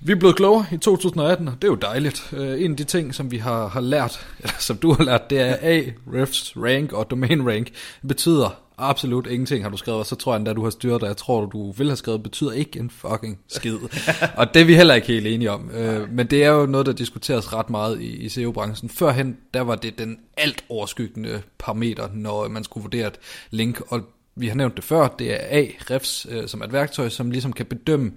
Vi 0.00 0.12
er 0.12 0.16
blevet 0.16 0.36
klogere 0.36 0.66
i 0.72 0.76
2018, 0.76 1.48
og 1.48 1.54
det 1.54 1.64
er 1.64 1.72
jo 1.72 1.74
dejligt. 1.74 2.32
Uh, 2.32 2.62
en 2.62 2.70
af 2.70 2.76
de 2.76 2.84
ting, 2.84 3.14
som 3.14 3.30
vi 3.30 3.38
har, 3.38 3.68
har 3.68 3.80
lært, 3.80 4.26
eller 4.38 4.56
som 4.58 4.76
du 4.76 4.92
har 4.92 5.04
lært, 5.04 5.30
det 5.30 5.40
er 5.40 5.56
A, 5.60 5.82
refs 6.06 6.56
rank 6.56 6.92
og 6.92 7.10
domain 7.10 7.48
rank. 7.48 7.70
Betyder 8.08 8.62
absolut 8.80 9.26
ingenting, 9.26 9.64
har 9.64 9.70
du 9.70 9.76
skrevet, 9.76 10.00
og 10.00 10.06
så 10.06 10.16
tror 10.16 10.32
jeg 10.32 10.38
endda, 10.38 10.52
du 10.52 10.62
har 10.62 10.70
styret 10.70 11.00
det. 11.00 11.06
Jeg 11.06 11.16
tror, 11.16 11.46
du 11.46 11.72
vil 11.72 11.86
have 11.86 11.96
skrevet, 11.96 12.22
betyder 12.22 12.52
ikke 12.52 12.78
en 12.78 12.90
fucking 12.90 13.38
skid. 13.48 13.76
og 14.38 14.54
det 14.54 14.62
er 14.62 14.64
vi 14.64 14.74
heller 14.74 14.94
ikke 14.94 15.06
helt 15.06 15.26
enige 15.26 15.50
om. 15.50 15.70
Uh, 15.74 16.12
men 16.12 16.26
det 16.26 16.44
er 16.44 16.48
jo 16.48 16.66
noget, 16.66 16.86
der 16.86 16.92
diskuteres 16.92 17.52
ret 17.52 17.70
meget 17.70 18.00
i, 18.00 18.16
i 18.16 18.28
SEO-branchen. 18.28 18.90
Førhen, 18.90 19.36
der 19.54 19.60
var 19.60 19.74
det 19.74 19.98
den 19.98 20.18
alt 20.36 20.64
overskyggende 20.68 21.42
parameter, 21.58 22.08
når 22.14 22.48
man 22.48 22.64
skulle 22.64 22.82
vurdere 22.82 23.06
et 23.06 23.18
link, 23.50 23.80
og 23.88 24.00
vi 24.36 24.48
har 24.48 24.54
nævnt 24.54 24.76
det 24.76 24.84
før, 24.84 25.08
det 25.08 25.32
er 25.32 25.58
A-refs, 25.58 26.26
øh, 26.30 26.48
som 26.48 26.60
er 26.60 26.64
et 26.64 26.72
værktøj, 26.72 27.08
som 27.08 27.30
ligesom 27.30 27.52
kan 27.52 27.66
bedømme 27.66 28.12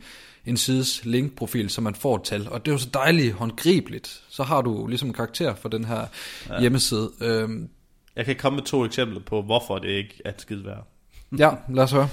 en 0.45 0.58
sides 0.58 1.06
linkprofil, 1.06 1.69
så 1.69 1.82
man 1.82 1.95
får 1.95 2.15
et 2.15 2.23
tal. 2.23 2.49
Og 2.49 2.65
det 2.65 2.71
er 2.71 2.76
jo 2.76 2.80
så 2.80 2.89
dejligt 2.93 3.34
håndgribeligt. 3.34 4.21
Så 4.30 4.43
har 4.43 4.62
du 4.62 4.88
ligesom 4.88 5.10
en 5.10 5.13
karakter 5.13 5.56
for 5.56 5.69
den 5.69 5.86
her 5.86 6.06
ja. 6.49 6.62
hjemmeside. 6.62 7.12
Øhm, 7.21 7.69
Jeg 8.15 8.26
kan 8.26 8.36
komme 8.36 8.56
med 8.56 8.63
to 8.63 8.86
eksempler 8.86 9.19
på, 9.19 9.41
hvorfor 9.41 9.78
det 9.78 9.89
ikke 9.89 10.21
er 10.26 10.30
et 10.30 10.41
skid 10.41 10.58
værd. 10.58 10.88
ja, 11.38 11.49
lad 11.69 11.84
os 11.84 11.91
høre. 11.91 12.10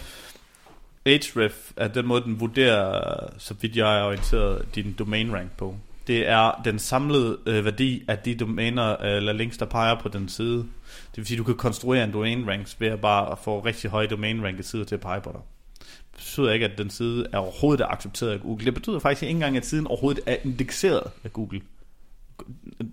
Ahref 1.06 1.72
er 1.76 1.88
den 1.88 2.06
måde, 2.06 2.22
den 2.22 2.40
vurderer, 2.40 3.28
så 3.38 3.54
vidt 3.60 3.76
jeg 3.76 3.98
er 4.00 4.04
orienteret, 4.04 4.74
din 4.74 4.92
domain 4.98 5.32
rank 5.32 5.50
på. 5.56 5.76
Det 6.06 6.28
er 6.28 6.62
den 6.64 6.78
samlede 6.78 7.38
øh, 7.46 7.64
værdi 7.64 8.04
af 8.08 8.18
de 8.18 8.34
domæner 8.34 9.02
øh, 9.02 9.16
eller 9.16 9.32
links, 9.32 9.58
der 9.58 9.66
peger 9.66 10.00
på 10.00 10.08
den 10.08 10.28
side. 10.28 10.56
Det 10.56 11.16
vil 11.16 11.26
sige, 11.26 11.38
du 11.38 11.44
kan 11.44 11.54
konstruere 11.54 12.04
en 12.04 12.12
domain 12.12 12.48
ranks 12.48 12.80
ved 12.80 12.88
at 12.88 13.00
bare 13.00 13.36
få 13.36 13.60
rigtig 13.60 13.90
høje 13.90 14.06
domain 14.06 14.44
rankede 14.44 14.62
sider 14.62 14.84
til 14.84 14.94
at 14.94 15.00
pege 15.00 15.20
på 15.20 15.30
dig. 15.32 15.40
Det 15.78 16.16
betyder 16.16 16.52
ikke, 16.52 16.66
at 16.66 16.78
den 16.78 16.90
side 16.90 17.26
er 17.32 17.38
overhovedet 17.38 17.84
er 17.84 17.88
accepteret 17.88 18.30
af 18.30 18.40
Google. 18.40 18.64
Det 18.64 18.74
betyder 18.74 18.98
faktisk 18.98 19.22
ikke 19.22 19.32
engang, 19.32 19.56
at 19.56 19.66
siden 19.66 19.86
overhovedet 19.86 20.22
er 20.26 20.36
indekseret 20.44 21.10
af 21.24 21.32
Google. 21.32 21.60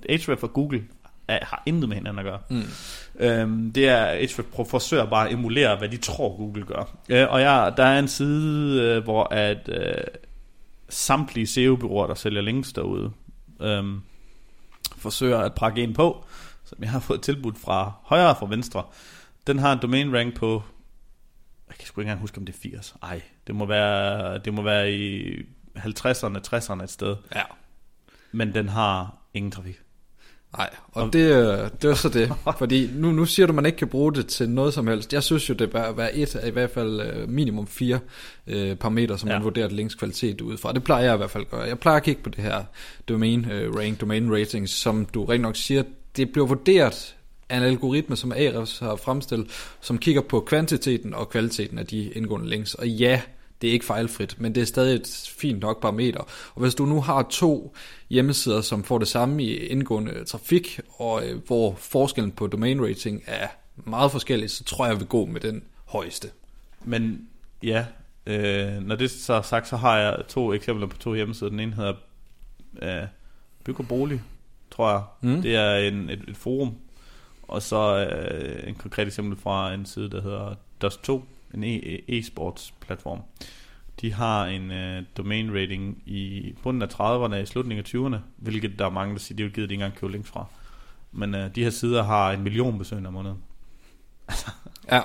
Ahref 0.10 0.44
og 0.44 0.54
Google 0.54 0.84
er, 1.28 1.46
har 1.46 1.64
intet 1.66 1.90
med 1.90 1.98
hinanden 1.98 2.20
at 2.20 2.26
gøre. 2.26 2.40
Mm. 2.50 2.64
Øhm, 3.20 3.72
det 3.72 3.88
er 3.90 4.06
Ahrefs 4.06 4.40
forsøger 4.70 5.06
bare 5.06 5.28
at 5.28 5.34
emulere, 5.34 5.78
hvad 5.78 5.90
de 5.90 5.98
tror 5.98 6.38
Google 6.38 6.66
gør. 6.66 6.98
Øh, 7.10 7.28
og 7.30 7.42
jeg, 7.42 7.74
der 7.78 7.84
er 7.84 8.00
en 8.00 8.08
side, 8.08 8.82
øh, 8.82 9.04
hvor 9.04 9.34
at 9.34 9.70
øh, 9.70 10.04
samtlige 10.90 11.48
SEO-byråer, 11.48 12.08
der 12.08 12.16
sælger 12.16 12.42
links 12.42 12.74
derude, 12.74 13.12
øh, 13.62 13.84
forsøger 14.98 15.40
at 15.40 15.54
prakke 15.54 15.84
en 15.84 15.94
på, 15.94 16.26
som 16.66 16.78
jeg 16.82 16.90
har 16.90 17.00
fået 17.00 17.22
tilbudt 17.22 17.58
fra 17.58 17.94
højre 18.04 18.30
og 18.30 18.38
fra 18.38 18.48
venstre. 18.50 18.84
Den 19.48 19.60
har 19.60 19.74
en 19.74 19.80
domain 19.82 20.16
rank 20.16 20.36
på, 20.36 20.64
jeg 21.70 21.78
kan 21.78 21.88
sgu 21.88 22.02
ikke 22.02 22.08
engang 22.08 22.22
huske, 22.22 22.38
om 22.38 22.46
det 22.46 22.56
er 22.56 22.60
80. 22.60 22.96
Ej, 23.04 23.22
det 23.48 23.56
må 23.56 23.66
være, 23.66 24.38
det 24.38 24.54
må 24.54 24.62
være 24.62 24.92
i 24.94 25.34
50'erne, 25.78 26.38
60'erne 26.48 26.84
et 26.84 26.90
sted. 26.90 27.16
Ja. 27.36 27.44
Men 28.32 28.54
den 28.54 28.70
har 28.70 29.18
ingen 29.34 29.52
trafik. 29.52 29.80
Nej, 30.58 30.70
og, 30.92 31.04
og 31.04 31.14
det, 31.14 31.20
øh, 31.20 31.70
det 31.82 31.90
er 31.92 31.94
så 31.94 32.10
det. 32.10 32.34
Fordi 32.60 32.90
nu, 32.94 33.12
nu 33.12 33.26
siger 33.26 33.46
du, 33.46 33.52
at 33.52 33.56
man 33.56 33.66
ikke 33.66 33.78
kan 33.78 33.88
bruge 33.88 34.14
det 34.14 34.28
til 34.28 34.50
noget 34.50 34.74
som 34.74 34.88
helst. 34.88 35.14
Jeg 35.14 35.24
synes 35.24 35.50
jo, 35.50 35.54
det 35.54 35.72
bør 35.72 35.92
være 35.92 36.16
et 36.16 36.36
af 36.36 36.48
i 36.48 36.52
hvert 36.52 36.70
fald 36.70 37.02
øh, 37.02 37.30
minimum 37.30 37.68
fire 37.68 38.00
øh, 38.48 38.76
parametre, 38.76 39.18
som 39.18 39.30
ja. 39.30 39.36
man 39.36 39.44
vurderer 39.44 39.70
links 39.70 39.96
kvalitet 39.96 40.42
ud 40.42 40.58
fra. 40.58 40.74
Det 40.74 40.84
plejer 40.84 41.04
jeg 41.04 41.14
i 41.14 41.18
hvert 41.18 41.32
fald 41.32 41.44
at 41.44 41.50
gøre. 41.50 41.62
Jeg 41.62 41.80
plejer 41.80 41.98
at 41.98 42.04
kigge 42.04 42.22
på 42.22 42.30
det 42.30 42.44
her 42.44 42.64
domain 43.10 43.52
øh, 43.52 43.76
rank, 43.76 44.02
domain 44.02 44.34
ratings, 44.34 44.72
som 44.72 45.06
du 45.06 45.26
rent 45.26 45.42
nok 45.42 45.56
siger, 45.56 45.84
det 46.18 46.30
bliver 46.32 46.48
vurderet 46.48 47.16
af 47.50 47.58
en 47.58 47.64
algoritme, 47.64 48.16
som 48.16 48.32
Ahrefs 48.32 48.80
har 48.80 48.96
fremstillet, 48.96 49.48
som 49.82 49.98
kigger 49.98 50.22
på 50.22 50.40
kvantiteten 50.40 51.14
og 51.14 51.30
kvaliteten 51.30 51.80
af 51.80 51.86
de 51.86 52.12
indgående 52.12 52.50
links. 52.50 52.74
Og 52.74 52.88
ja, 52.88 53.22
det 53.62 53.68
er 53.68 53.74
ikke 53.74 53.86
fejlfrit, 53.86 54.36
men 54.40 54.56
det 54.56 54.62
er 54.62 54.66
stadig 54.66 54.96
et 54.96 55.32
fint 55.38 55.60
nok 55.60 55.82
parameter. 55.82 56.20
Og 56.56 56.62
hvis 56.62 56.76
du 56.76 56.86
nu 56.86 57.02
har 57.02 57.28
to 57.30 57.76
hjemmesider, 58.10 58.62
som 58.62 58.84
får 58.84 58.98
det 58.98 59.08
samme 59.08 59.44
i 59.44 59.56
indgående 59.56 60.26
trafik, 60.26 60.80
og 61.00 61.28
øh, 61.28 61.42
hvor 61.48 61.76
forskellen 61.76 62.32
på 62.32 62.48
domain 62.48 62.86
rating 62.86 63.24
er 63.28 63.48
meget 63.76 64.12
forskellig, 64.12 64.50
så 64.50 64.64
tror 64.64 64.86
jeg, 64.86 64.92
jeg 64.92 65.00
vil 65.00 65.08
gå 65.08 65.26
med 65.26 65.42
den 65.42 65.64
højeste. 65.86 66.30
Men 66.86 67.28
ja, 67.64 67.86
øh, 68.26 68.82
når 68.82 68.96
det 68.96 69.12
så 69.12 69.34
er 69.34 69.42
sagt, 69.42 69.68
så 69.68 69.78
har 69.78 69.98
jeg 69.98 70.24
to 70.28 70.54
eksempler 70.54 70.88
på 70.88 70.98
to 70.98 71.14
hjemmesider. 71.14 71.50
Den 71.50 71.60
ene 71.60 71.74
hedder 71.76 71.94
øh, 72.82 73.08
Byg 73.64 73.80
og 73.80 73.88
Bolig, 73.88 74.22
tror 74.72 74.92
jeg. 74.92 75.02
Mm. 75.22 75.42
Det 75.42 75.56
er 75.56 75.76
en, 75.76 76.10
et, 76.10 76.24
et 76.28 76.38
forum. 76.38 76.76
Og 77.48 77.62
så 77.62 78.08
øh, 78.12 78.70
en 78.70 78.76
konkret 78.76 79.08
eksempel 79.08 79.38
fra 79.38 79.74
en 79.74 79.86
side, 79.86 80.10
der 80.10 80.22
hedder 80.22 80.56
Dust2, 80.84 81.22
en 81.54 81.64
e- 81.64 82.04
e-sports 82.08 82.74
platform. 82.80 83.22
De 84.02 84.14
har 84.14 84.46
en 84.46 84.72
uh, 84.72 85.06
domain 85.18 85.54
rating 85.54 86.04
i 86.06 86.54
bunden 86.64 86.82
af 86.82 86.88
30'erne 86.88 87.36
i 87.36 87.46
slutningen 87.46 87.86
af 87.86 87.96
20'erne, 87.96 88.22
hvilket 88.38 88.80
der 88.80 88.86
er 88.86 88.90
mange, 88.90 89.14
der 89.14 89.20
siger, 89.20 89.36
de 89.36 89.44
vil 89.44 89.54
givet 89.54 89.70
de 89.70 89.74
ikke 89.74 89.84
engang 89.84 90.00
købe 90.00 90.12
links 90.12 90.30
fra. 90.30 90.46
Men 91.12 91.36
uh, 91.36 91.42
de 91.56 91.64
her 91.64 91.70
sider 91.70 92.04
har 92.04 92.32
en 92.32 92.44
million 92.44 92.78
besøgende 92.78 93.08
om 93.08 93.14
måneden. 93.14 93.38
ja. 94.92 95.02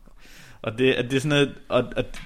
og 0.62 0.78
det, 0.78 0.96
det 1.10 1.12
er 1.12 1.20
sådan 1.20 1.28
noget, 1.28 1.54
og, 1.68 1.98
at 1.98 2.22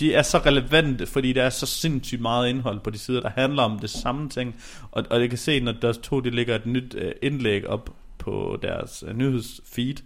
de 0.00 0.14
er 0.14 0.22
så 0.22 0.38
relevante, 0.38 1.06
fordi 1.06 1.32
der 1.32 1.42
er 1.42 1.50
så 1.50 1.66
sindssygt 1.66 2.20
meget 2.20 2.48
indhold 2.48 2.80
på 2.80 2.90
de 2.90 2.98
sider, 2.98 3.20
der 3.20 3.30
handler 3.30 3.62
om 3.62 3.78
det 3.78 3.90
samme 3.90 4.28
ting. 4.28 4.56
Og, 4.90 5.04
og 5.10 5.20
jeg 5.20 5.28
kan 5.28 5.38
se, 5.38 5.60
når 5.60 5.72
der 5.72 5.92
to, 5.92 6.20
de 6.20 6.30
lægger 6.30 6.54
et 6.54 6.66
nyt 6.66 6.94
uh, 6.94 7.10
indlæg 7.22 7.66
op 7.66 7.90
på 8.18 8.58
deres 8.62 9.04
uh, 9.08 9.16
nyhedsfeed, 9.16 9.96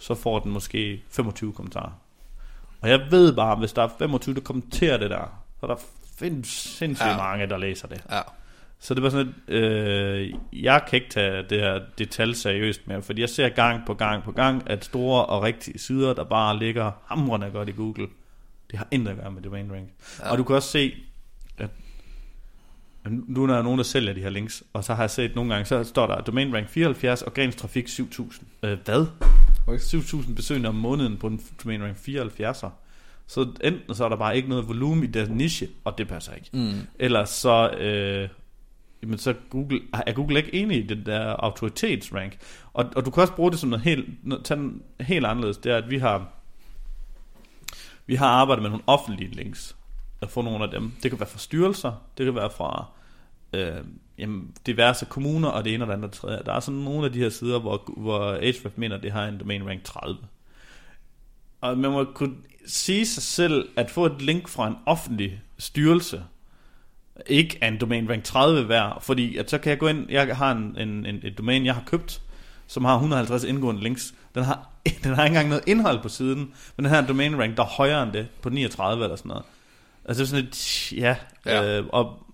så 0.00 0.14
får 0.14 0.38
den 0.38 0.52
måske 0.52 1.02
25 1.10 1.52
kommentarer. 1.52 1.92
Og 2.80 2.88
jeg 2.88 3.06
ved 3.10 3.36
bare, 3.36 3.56
hvis 3.56 3.72
der 3.72 3.82
er 3.82 3.88
25, 3.98 4.34
der 4.34 4.40
kommenterer 4.40 4.96
det 4.96 5.10
der, 5.10 5.42
så 5.60 5.66
der 5.66 5.76
findes 6.18 6.48
sindssygt 6.48 7.08
ja. 7.08 7.16
mange, 7.16 7.46
der 7.46 7.56
læser 7.56 7.88
det. 7.88 8.04
Ja. 8.10 8.20
Så 8.82 8.94
det 8.94 9.02
var 9.02 9.08
sådan 9.08 9.34
et, 9.48 9.54
øh, 9.54 10.34
jeg 10.52 10.82
kan 10.88 10.96
ikke 10.96 11.10
tage 11.10 11.42
det 11.42 11.60
her 11.60 11.80
detalj 11.98 12.32
seriøst 12.32 12.80
mere, 12.86 13.02
fordi 13.02 13.20
jeg 13.20 13.28
ser 13.28 13.48
gang 13.48 13.86
på 13.86 13.94
gang 13.94 14.22
på 14.22 14.32
gang, 14.32 14.70
at 14.70 14.84
store 14.84 15.26
og 15.26 15.42
rigtige 15.42 15.78
sider, 15.78 16.14
der 16.14 16.24
bare 16.24 16.58
ligger 16.58 16.92
hamrende 17.06 17.50
godt 17.50 17.68
i 17.68 17.72
Google, 17.72 18.06
det 18.70 18.78
har 18.78 18.88
intet 18.90 19.10
at 19.10 19.18
gøre 19.18 19.30
med 19.30 19.42
domain 19.42 19.72
rank. 19.72 19.88
Ja. 20.20 20.30
Og 20.30 20.38
du 20.38 20.44
kan 20.44 20.56
også 20.56 20.68
se, 20.68 20.94
at 21.58 21.70
nu 23.04 23.42
er 23.42 23.46
der 23.46 23.62
nogen, 23.62 23.78
der 23.78 23.84
sælger 23.84 24.12
de 24.12 24.20
her 24.20 24.30
links, 24.30 24.62
og 24.72 24.84
så 24.84 24.94
har 24.94 25.02
jeg 25.02 25.10
set 25.10 25.34
nogle 25.34 25.54
gange, 25.54 25.64
så 25.66 25.84
står 25.84 26.06
der 26.06 26.20
domain 26.20 26.54
rank 26.54 26.68
74, 26.68 27.22
organisk 27.22 27.58
trafik 27.58 27.88
7000. 27.88 28.48
Øh, 28.62 28.78
hvad? 28.84 29.06
7.000 29.76 30.34
besøgende 30.34 30.68
om 30.68 30.74
måneden 30.74 31.16
på 31.16 31.26
en 31.26 31.40
domain 31.64 31.82
rank 31.82 31.96
74'er. 31.96 32.70
Så 33.26 33.48
enten 33.64 33.94
så 33.94 34.04
er 34.04 34.08
der 34.08 34.16
bare 34.16 34.36
ikke 34.36 34.48
noget 34.48 34.68
volumen 34.68 35.04
i 35.04 35.06
deres 35.06 35.28
niche, 35.28 35.68
og 35.84 35.98
det 35.98 36.08
passer 36.08 36.34
ikke. 36.34 36.48
Mm. 36.52 36.86
Eller 36.98 37.24
så, 37.24 37.70
øh, 37.70 38.28
jamen 39.02 39.18
så 39.18 39.34
Google, 39.50 39.80
er 40.06 40.12
Google 40.12 40.38
ikke 40.38 40.54
enig 40.54 40.84
i 40.84 40.86
den 40.86 41.06
der 41.06 41.20
autoritetsrank. 41.20 42.38
Og, 42.72 42.84
og 42.96 43.04
du 43.04 43.10
kan 43.10 43.20
også 43.20 43.34
bruge 43.34 43.50
det 43.50 43.58
som 43.58 43.70
noget 43.70 43.84
helt, 43.84 44.24
noget, 44.24 44.48
den 44.48 44.82
helt 45.00 45.26
anderledes. 45.26 45.58
Det 45.58 45.72
er, 45.72 45.76
at 45.76 45.90
vi 45.90 45.98
har, 45.98 46.28
vi 48.06 48.14
har 48.14 48.26
arbejdet 48.26 48.62
med 48.62 48.70
nogle 48.70 48.84
offentlige 48.86 49.30
links. 49.30 49.76
At 50.22 50.30
få 50.30 50.42
nogle 50.42 50.64
af 50.64 50.70
dem. 50.70 50.92
Det 51.02 51.10
kan 51.10 51.20
være 51.20 51.28
fra 51.28 51.38
styrelser, 51.38 51.92
det 52.18 52.24
kan 52.24 52.34
være 52.34 52.50
fra 52.50 52.86
øh, 53.52 53.84
jamen, 54.20 54.50
diverse 54.66 55.04
kommuner, 55.04 55.48
og 55.48 55.64
det 55.64 55.74
ene 55.74 55.84
og 55.84 55.88
det 55.88 55.94
andet 55.94 56.12
tredje. 56.12 56.42
Der 56.46 56.52
er 56.52 56.60
sådan 56.60 56.80
nogle 56.80 57.04
af 57.04 57.12
de 57.12 57.18
her 57.18 57.28
sider, 57.28 57.58
hvor, 57.58 57.92
hvor 57.96 58.32
Ahrefs 58.32 58.76
mener, 58.76 58.96
at 58.96 59.02
det 59.02 59.12
har 59.12 59.28
en 59.28 59.38
domain 59.38 59.68
rank 59.68 59.84
30. 59.84 60.18
Og 61.60 61.78
man 61.78 61.90
må 61.90 62.04
kunne 62.04 62.34
sige 62.66 63.06
sig 63.06 63.22
selv, 63.22 63.68
at 63.76 63.90
få 63.90 64.06
et 64.06 64.22
link 64.22 64.48
fra 64.48 64.66
en 64.66 64.74
offentlig 64.86 65.42
styrelse, 65.58 66.22
ikke 67.26 67.58
er 67.60 67.68
en 67.68 67.78
domain 67.78 68.10
rank 68.10 68.24
30 68.24 68.68
værd, 68.68 69.02
fordi 69.02 69.36
at 69.36 69.50
så 69.50 69.58
kan 69.58 69.70
jeg 69.70 69.78
gå 69.78 69.88
ind, 69.88 70.06
jeg 70.10 70.36
har 70.36 70.52
en, 70.52 70.76
en, 70.78 71.06
en, 71.06 71.20
et 71.22 71.38
domæne, 71.38 71.66
jeg 71.66 71.74
har 71.74 71.82
købt, 71.86 72.22
som 72.66 72.84
har 72.84 72.94
150 72.94 73.44
indgående 73.44 73.82
links. 73.82 74.14
Den 74.34 74.44
har, 74.44 74.68
den 75.04 75.14
har 75.14 75.24
ikke 75.24 75.34
engang 75.34 75.48
noget 75.48 75.64
indhold 75.66 76.02
på 76.02 76.08
siden, 76.08 76.38
men 76.76 76.84
den 76.84 76.86
har 76.86 76.98
en 76.98 77.08
domain 77.08 77.38
rank, 77.38 77.56
der 77.56 77.62
er 77.62 77.66
højere 77.66 78.02
end 78.02 78.12
det, 78.12 78.28
på 78.42 78.50
39 78.50 79.04
eller 79.04 79.16
sådan 79.16 79.28
noget. 79.28 79.44
Altså 80.10 80.26
sådan 80.26 80.44
et, 80.44 80.92
ja, 80.92 81.16
ja. 81.46 81.78
Øh, 81.78 81.86
og 81.88 82.26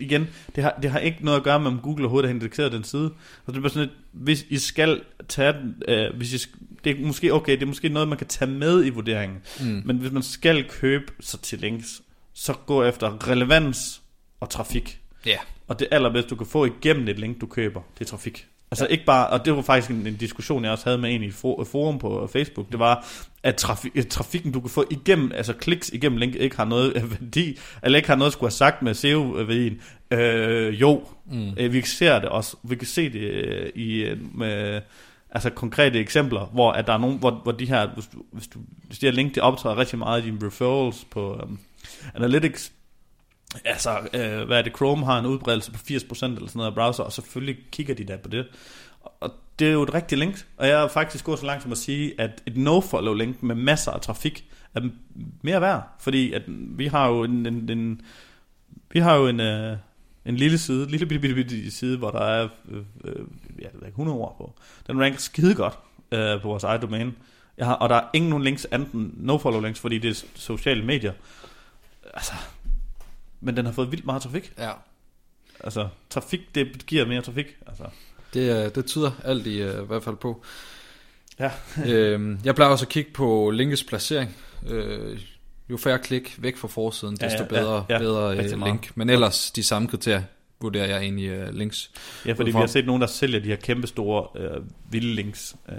igen, 0.00 0.28
det 0.56 0.64
har, 0.64 0.78
det 0.82 0.90
har 0.90 0.98
ikke 0.98 1.24
noget 1.24 1.38
at 1.38 1.44
gøre 1.44 1.60
med, 1.60 1.70
om 1.70 1.80
Google 1.80 2.04
overhovedet 2.04 2.28
har 2.28 2.34
indekseret 2.34 2.72
den 2.72 2.84
side. 2.84 3.12
Så 3.46 3.52
det 3.52 3.56
er 3.56 3.60
bare 3.60 3.70
sådan 3.70 3.88
et, 3.88 3.94
hvis 4.12 4.46
I 4.48 4.58
skal 4.58 5.02
tage 5.28 5.52
den, 5.52 5.82
øh, 5.88 6.16
hvis 6.16 6.34
I, 6.34 6.48
det 6.84 7.00
er 7.00 7.06
måske 7.06 7.34
okay, 7.34 7.52
det 7.52 7.62
er 7.62 7.66
måske 7.66 7.88
noget, 7.88 8.08
man 8.08 8.18
kan 8.18 8.26
tage 8.26 8.50
med 8.50 8.84
i 8.84 8.90
vurderingen. 8.90 9.38
Mm. 9.60 9.82
Men 9.84 9.96
hvis 9.96 10.12
man 10.12 10.22
skal 10.22 10.68
købe 10.68 11.12
sig 11.20 11.40
til 11.40 11.58
links, 11.58 12.02
så 12.34 12.52
gå 12.66 12.84
efter 12.84 13.28
relevans 13.28 14.02
og 14.40 14.50
trafik. 14.50 15.00
Ja. 15.26 15.30
Yeah. 15.30 15.40
Og 15.68 15.78
det 15.78 15.88
allerbedste, 15.90 16.30
du 16.30 16.36
kan 16.36 16.46
få 16.46 16.64
igennem 16.64 17.08
et 17.08 17.18
link, 17.18 17.40
du 17.40 17.46
køber, 17.46 17.80
det 17.98 18.04
er 18.04 18.08
trafik. 18.08 18.46
Altså 18.72 18.86
ikke 18.86 19.04
bare, 19.04 19.26
og 19.26 19.44
det 19.44 19.56
var 19.56 19.62
faktisk 19.62 19.90
en, 19.90 20.06
en 20.06 20.16
diskussion, 20.16 20.64
jeg 20.64 20.72
også 20.72 20.84
havde 20.84 20.98
med 20.98 21.14
en 21.14 21.22
i 21.22 21.30
for, 21.30 21.64
forum 21.64 21.98
på 21.98 22.26
Facebook, 22.32 22.70
det 22.72 22.78
var, 22.78 23.06
at 23.42 23.56
trafik, 23.56 24.10
trafikken, 24.10 24.52
du 24.52 24.60
kan 24.60 24.70
få 24.70 24.84
igennem, 24.90 25.32
altså 25.34 25.52
kliks 25.52 25.88
igennem 25.88 26.18
link, 26.18 26.34
ikke 26.34 26.56
har 26.56 26.64
noget 26.64 26.94
værdi, 27.10 27.58
eller 27.82 27.96
ikke 27.96 28.08
har 28.08 28.16
noget 28.16 28.28
at 28.28 28.32
skulle 28.32 28.48
have 28.48 28.56
sagt 28.56 28.82
med 28.82 28.94
SEO-værdien. 28.94 29.80
Øh, 30.10 30.80
jo, 30.80 31.04
mm. 31.26 31.50
øh, 31.56 31.72
vi 31.72 31.82
ser 31.82 32.18
det 32.18 32.28
også, 32.28 32.56
vi 32.62 32.76
kan 32.76 32.86
se 32.86 33.12
det 33.12 33.20
øh, 33.20 33.70
i, 33.74 33.94
øh, 33.94 34.36
med, 34.38 34.80
altså 35.30 35.50
konkrete 35.50 35.98
eksempler, 35.98 36.50
hvor 36.52 36.72
at 36.72 36.86
der 36.86 36.92
er 36.92 36.98
nogen, 36.98 37.18
hvor, 37.18 37.30
hvor 37.30 37.52
de 37.52 37.66
her, 37.66 37.88
hvis 37.94 38.06
du, 38.06 38.22
hvis 38.32 38.46
du, 38.46 38.58
hvis 38.86 38.98
de 38.98 39.06
her 39.06 39.12
link, 39.12 39.34
det 39.34 39.42
optræder 39.42 39.76
rigtig 39.76 39.98
meget 39.98 40.22
i 40.22 40.24
dine 40.24 40.46
referrals 40.46 41.06
på 41.10 41.40
um, 41.42 41.58
Analytics, 42.14 42.72
Altså, 43.64 43.98
øh, 44.14 44.46
hvad 44.46 44.58
er 44.58 44.62
det, 44.62 44.76
Chrome 44.76 45.06
har 45.06 45.18
en 45.18 45.26
udbredelse 45.26 45.72
på 45.72 45.78
80% 45.78 45.90
eller 45.90 46.08
sådan 46.12 46.50
noget 46.54 46.68
af 46.68 46.74
browser, 46.74 47.02
og 47.02 47.12
selvfølgelig 47.12 47.56
kigger 47.72 47.94
de 47.94 48.04
da 48.04 48.16
på 48.16 48.28
det. 48.28 48.46
Og 49.20 49.30
det 49.58 49.68
er 49.68 49.72
jo 49.72 49.82
et 49.82 49.94
rigtigt 49.94 50.18
link, 50.18 50.46
og 50.56 50.68
jeg 50.68 50.82
er 50.82 50.88
faktisk 50.88 51.24
gået 51.24 51.38
så 51.38 51.46
langt 51.46 51.62
som 51.62 51.72
at 51.72 51.78
sige, 51.78 52.20
at 52.20 52.42
et 52.46 52.56
no-follow 52.56 53.14
link 53.14 53.42
med 53.42 53.54
masser 53.54 53.90
af 53.90 54.00
trafik 54.00 54.44
er 54.74 54.80
mere 55.42 55.60
værd, 55.60 55.82
fordi 56.00 56.32
at 56.32 56.42
vi 56.48 56.86
har 56.86 57.08
jo 57.08 57.24
en, 57.24 57.46
en, 57.46 57.70
en 57.70 58.00
vi 58.90 58.98
har 58.98 59.16
jo 59.16 59.26
en, 59.26 59.40
øh, 59.40 59.76
en 60.24 60.36
lille 60.36 60.58
side, 60.58 60.90
lille 60.90 61.06
bitte, 61.06 61.20
bitte, 61.20 61.34
bitte 61.34 61.70
side, 61.70 61.98
hvor 61.98 62.10
der 62.10 62.20
er 62.20 62.48
øh, 62.68 62.82
øh, 63.04 63.26
ja, 63.62 63.86
100 63.88 64.18
ord 64.18 64.36
på. 64.38 64.54
Den 64.86 65.00
ranker 65.00 65.18
skide 65.18 65.54
godt 65.54 65.78
øh, 66.12 66.42
på 66.42 66.48
vores 66.48 66.64
eget 66.64 66.82
domæne. 66.82 67.12
Jeg 67.58 67.66
har, 67.66 67.74
og 67.74 67.88
der 67.88 67.96
er 67.96 68.08
ingen 68.12 68.30
nogen 68.30 68.44
links, 68.44 68.66
enten 68.72 69.14
no-follow 69.16 69.60
links, 69.60 69.80
fordi 69.80 69.98
det 69.98 70.10
er 70.10 70.24
sociale 70.34 70.84
medier. 70.84 71.12
Altså, 72.14 72.32
men 73.42 73.56
den 73.56 73.66
har 73.66 73.72
fået 73.72 73.90
vildt 73.90 74.04
meget 74.04 74.22
trafik. 74.22 74.52
Ja. 74.58 74.70
Altså, 75.60 75.88
trafik, 76.10 76.54
det 76.54 76.86
giver 76.86 77.06
mere 77.06 77.22
trafik. 77.22 77.46
Altså. 77.66 77.84
Det, 78.34 78.64
øh, 78.64 78.74
det 78.74 78.86
tyder 78.86 79.10
alt 79.24 79.46
i, 79.46 79.62
uh, 79.64 79.82
i 79.82 79.86
hvert 79.86 80.04
fald 80.04 80.16
på. 80.16 80.42
Ja. 81.38 81.50
øhm, 81.92 82.40
jeg 82.44 82.54
plejer 82.54 82.70
også 82.70 82.84
at 82.84 82.88
kigge 82.88 83.10
på 83.12 83.50
linkets 83.50 83.84
placering. 83.84 84.36
Øh, 84.68 85.20
jo 85.70 85.76
færre 85.76 85.98
klik 85.98 86.36
væk 86.38 86.56
fra 86.56 86.68
forsiden, 86.68 87.16
desto 87.16 87.42
ja, 87.50 87.56
ja, 87.56 87.60
bedre, 87.60 87.84
ja, 87.88 87.94
ja, 87.94 87.98
bedre 87.98 88.56
uh, 88.56 88.64
link. 88.64 88.96
Men 88.96 89.10
ellers 89.10 89.50
de 89.50 89.62
samme 89.62 89.88
kriterier 89.88 90.22
vurderer 90.62 90.86
jeg 90.86 91.00
egentlig 91.00 91.42
uh, 91.42 91.54
links. 91.54 91.90
Ja, 92.26 92.32
fordi 92.32 92.50
vi 92.50 92.56
har 92.58 92.66
set 92.66 92.86
nogen, 92.86 93.02
der 93.02 93.08
sælger 93.08 93.40
de 93.40 93.48
her 93.48 93.56
kæmpe 93.56 93.86
store 93.86 94.26
uh, 94.34 94.64
vilde 94.92 95.14
links. 95.14 95.56
Uh, 95.68 95.74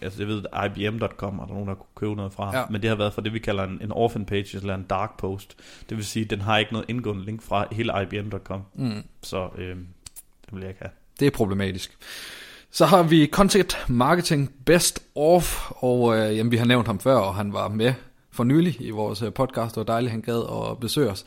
altså 0.00 0.18
jeg 0.18 0.28
ved, 0.28 0.44
at 0.52 0.78
IBM.com 0.78 1.38
er 1.38 1.46
der 1.46 1.52
nogen, 1.52 1.68
der 1.68 1.74
kunne 1.74 1.94
købe 1.94 2.14
noget 2.14 2.32
fra. 2.32 2.58
Ja. 2.58 2.64
Men 2.70 2.82
det 2.82 2.90
har 2.90 2.96
været 2.96 3.12
for 3.12 3.20
det, 3.20 3.32
vi 3.32 3.38
kalder 3.38 3.64
en, 3.64 3.78
en 3.82 3.92
orphan 3.92 4.24
page, 4.24 4.56
eller 4.56 4.74
en 4.74 4.82
dark 4.90 5.18
post. 5.18 5.56
Det 5.88 5.96
vil 5.96 6.06
sige, 6.06 6.24
at 6.24 6.30
den 6.30 6.40
har 6.40 6.58
ikke 6.58 6.72
noget 6.72 6.86
indgående 6.88 7.24
link 7.24 7.42
fra 7.42 7.66
hele 7.72 7.92
IBM.com. 8.02 8.62
Mm. 8.74 9.02
Så 9.22 9.48
uh, 9.54 9.60
det 9.60 10.52
vil 10.52 10.60
jeg 10.60 10.68
ikke 10.68 10.80
have. 10.80 10.90
Det 11.20 11.26
er 11.26 11.30
problematisk. 11.30 11.98
Så 12.70 12.86
har 12.86 13.02
vi 13.02 13.26
Content 13.32 13.76
Marketing 13.88 14.52
Best 14.66 15.02
Of, 15.14 15.70
og 15.70 16.16
øh, 16.16 16.36
jamen, 16.36 16.52
vi 16.52 16.56
har 16.56 16.64
nævnt 16.64 16.86
ham 16.86 17.00
før, 17.00 17.14
og 17.14 17.34
han 17.34 17.52
var 17.52 17.68
med 17.68 17.94
for 18.32 18.44
nylig 18.44 18.76
i 18.80 18.90
vores 18.90 19.22
øh, 19.22 19.32
podcast, 19.32 19.78
og 19.78 19.86
dejligt, 19.86 20.10
han 20.10 20.20
gad 20.20 20.70
at 20.70 20.80
besøge 20.80 21.10
os. 21.10 21.24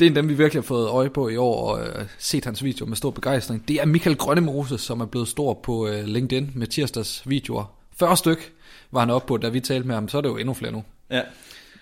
Det 0.00 0.06
er 0.06 0.10
en 0.10 0.16
dem, 0.16 0.28
vi 0.28 0.34
virkelig 0.34 0.62
har 0.62 0.66
fået 0.66 0.88
øje 0.88 1.10
på 1.10 1.28
i 1.28 1.36
år, 1.36 1.70
og 1.70 1.86
øh, 1.86 2.04
set 2.18 2.44
hans 2.44 2.64
video 2.64 2.86
med 2.86 2.96
stor 2.96 3.10
begejstring. 3.10 3.68
Det 3.68 3.76
er 3.76 3.84
Michael 3.86 4.16
Grønnemose, 4.16 4.78
som 4.78 5.00
er 5.00 5.06
blevet 5.06 5.28
stor 5.28 5.54
på 5.54 5.88
øh, 5.88 6.04
LinkedIn 6.04 6.52
med 6.54 6.66
tirsdags 6.66 7.22
videoer. 7.26 7.64
40 7.98 8.16
styk 8.16 8.52
var 8.90 9.00
han 9.00 9.10
oppe 9.10 9.28
på, 9.28 9.36
da 9.36 9.48
vi 9.48 9.60
talte 9.60 9.86
med 9.86 9.94
ham, 9.94 10.08
så 10.08 10.18
er 10.18 10.22
det 10.22 10.28
jo 10.28 10.36
endnu 10.36 10.54
flere 10.54 10.72
nu. 10.72 10.84
Ja, 11.10 11.22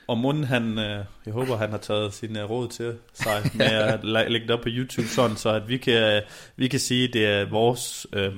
Og 0.06 0.18
Mund, 0.18 0.44
han, 0.44 0.78
øh, 0.78 1.04
jeg 1.26 1.32
håber, 1.32 1.56
han 1.56 1.70
har 1.70 1.78
taget 1.78 2.14
sine 2.14 2.42
råd 2.42 2.68
til 2.68 2.94
sig 3.12 3.50
med 3.54 3.66
at 3.66 4.04
lægge 4.32 4.46
det 4.46 4.50
op 4.50 4.60
på 4.60 4.68
YouTube, 4.68 5.08
sådan 5.08 5.36
så 5.36 5.48
at 5.48 5.68
vi 5.68 5.76
kan, 5.76 6.22
vi 6.56 6.68
kan 6.68 6.80
sige, 6.80 7.08
det 7.08 7.26
er 7.26 7.50
vores, 7.50 8.06
øh, 8.12 8.32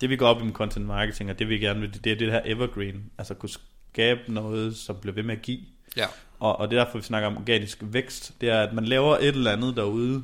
det 0.00 0.10
vi 0.10 0.16
går 0.16 0.26
op 0.26 0.40
i 0.40 0.44
med 0.44 0.52
content 0.52 0.86
marketing, 0.86 1.30
og 1.30 1.38
det 1.38 1.48
vi 1.48 1.58
gerne 1.58 1.80
vil, 1.80 2.04
det 2.04 2.12
er 2.12 2.16
det 2.16 2.32
her 2.32 2.40
evergreen, 2.44 3.10
altså 3.18 3.34
kunne 3.34 3.48
skabe 3.92 4.20
noget, 4.32 4.76
som 4.76 4.96
bliver 5.00 5.14
ved 5.14 5.22
med 5.22 5.36
at 5.36 5.42
give. 5.42 5.60
Ja. 5.96 6.06
Og, 6.38 6.58
og 6.58 6.70
det 6.70 6.78
er 6.78 6.84
derfor, 6.84 6.98
vi 6.98 7.04
snakker 7.04 7.28
om 7.28 7.36
organisk 7.36 7.78
vækst, 7.82 8.32
det 8.40 8.48
er, 8.48 8.60
at 8.60 8.72
man 8.72 8.84
laver 8.84 9.16
et 9.16 9.28
eller 9.28 9.52
andet 9.52 9.76
derude, 9.76 10.22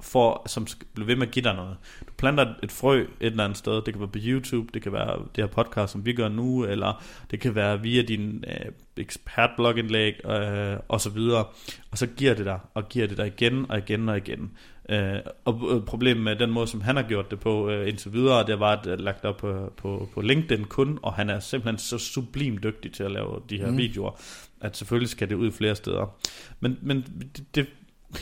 for, 0.00 0.42
som 0.46 0.66
skal 0.66 0.86
blive 0.94 1.06
ved 1.06 1.16
med 1.16 1.26
at 1.26 1.32
give 1.32 1.42
dig 1.42 1.54
noget. 1.54 1.76
Du 2.08 2.12
planter 2.18 2.54
et- 2.62 2.72
frø 2.72 3.00
et 3.00 3.08
eller 3.20 3.44
andet 3.44 3.58
sted. 3.58 3.74
Det 3.74 3.84
kan 3.84 4.00
være 4.00 4.08
på 4.08 4.18
YouTube, 4.22 4.68
det 4.74 4.82
kan 4.82 4.92
være 4.92 5.18
det 5.36 5.44
her 5.44 5.46
podcast, 5.46 5.92
som 5.92 6.06
vi 6.06 6.12
gør 6.12 6.28
nu, 6.28 6.64
eller 6.64 7.04
det 7.30 7.40
kan 7.40 7.54
være 7.54 7.82
via 7.82 8.02
din 8.02 8.44
øh, 8.46 8.72
ekspertblogindlæg 8.96 10.26
øh, 10.26 10.76
og 10.88 11.00
så 11.00 11.10
videre. 11.10 11.44
Og 11.90 11.98
så 11.98 12.06
giver 12.06 12.34
det 12.34 12.44
dig, 12.44 12.58
og 12.74 12.88
giver 12.88 13.06
det 13.06 13.16
dig 13.16 13.26
igen 13.26 13.66
og 13.70 13.78
igen 13.78 14.08
og 14.08 14.16
igen. 14.16 14.50
Øh, 14.88 15.16
og 15.44 15.68
øh, 15.70 15.82
problemet 15.82 16.24
med 16.24 16.36
den 16.36 16.50
måde, 16.50 16.66
som 16.66 16.80
han 16.80 16.96
har 16.96 17.02
gjort 17.02 17.30
det 17.30 17.40
på 17.40 17.70
øh, 17.70 17.88
indtil 17.88 18.12
videre, 18.12 18.46
det 18.46 18.60
var 18.60 18.76
at 18.76 18.84
det 18.84 19.00
lagt 19.00 19.24
op 19.24 19.36
på, 19.36 19.72
på, 19.76 20.08
på 20.14 20.20
LinkedIn 20.20 20.64
kun, 20.64 20.98
og 21.02 21.12
han 21.12 21.30
er 21.30 21.40
simpelthen 21.40 21.78
så 21.78 21.98
sublim 21.98 22.58
dygtig 22.62 22.92
til 22.92 23.02
at 23.02 23.10
lave 23.10 23.42
de 23.50 23.58
her 23.58 23.70
mm. 23.70 23.78
videoer, 23.78 24.20
at 24.60 24.76
selvfølgelig 24.76 25.08
skal 25.08 25.28
det 25.28 25.34
ud 25.34 25.52
flere 25.52 25.74
steder. 25.76 26.16
Men, 26.60 26.78
men 26.82 27.04
det, 27.36 27.54
det, 27.54 27.66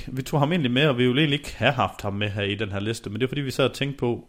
vi 0.06 0.22
tog 0.22 0.40
ham 0.40 0.52
egentlig 0.52 0.70
med, 0.72 0.86
og 0.88 0.98
vi 0.98 1.06
ville 1.06 1.20
egentlig 1.22 1.38
ikke 1.40 1.54
have 1.56 1.72
haft 1.72 2.02
ham 2.02 2.12
med 2.12 2.28
her 2.30 2.42
i 2.42 2.54
den 2.54 2.72
her 2.72 2.80
liste, 2.80 3.10
men 3.10 3.20
det 3.20 3.26
er 3.26 3.28
fordi, 3.28 3.40
vi 3.40 3.50
sad 3.50 3.64
og 3.64 3.72
tænkte 3.74 3.98
på, 3.98 4.28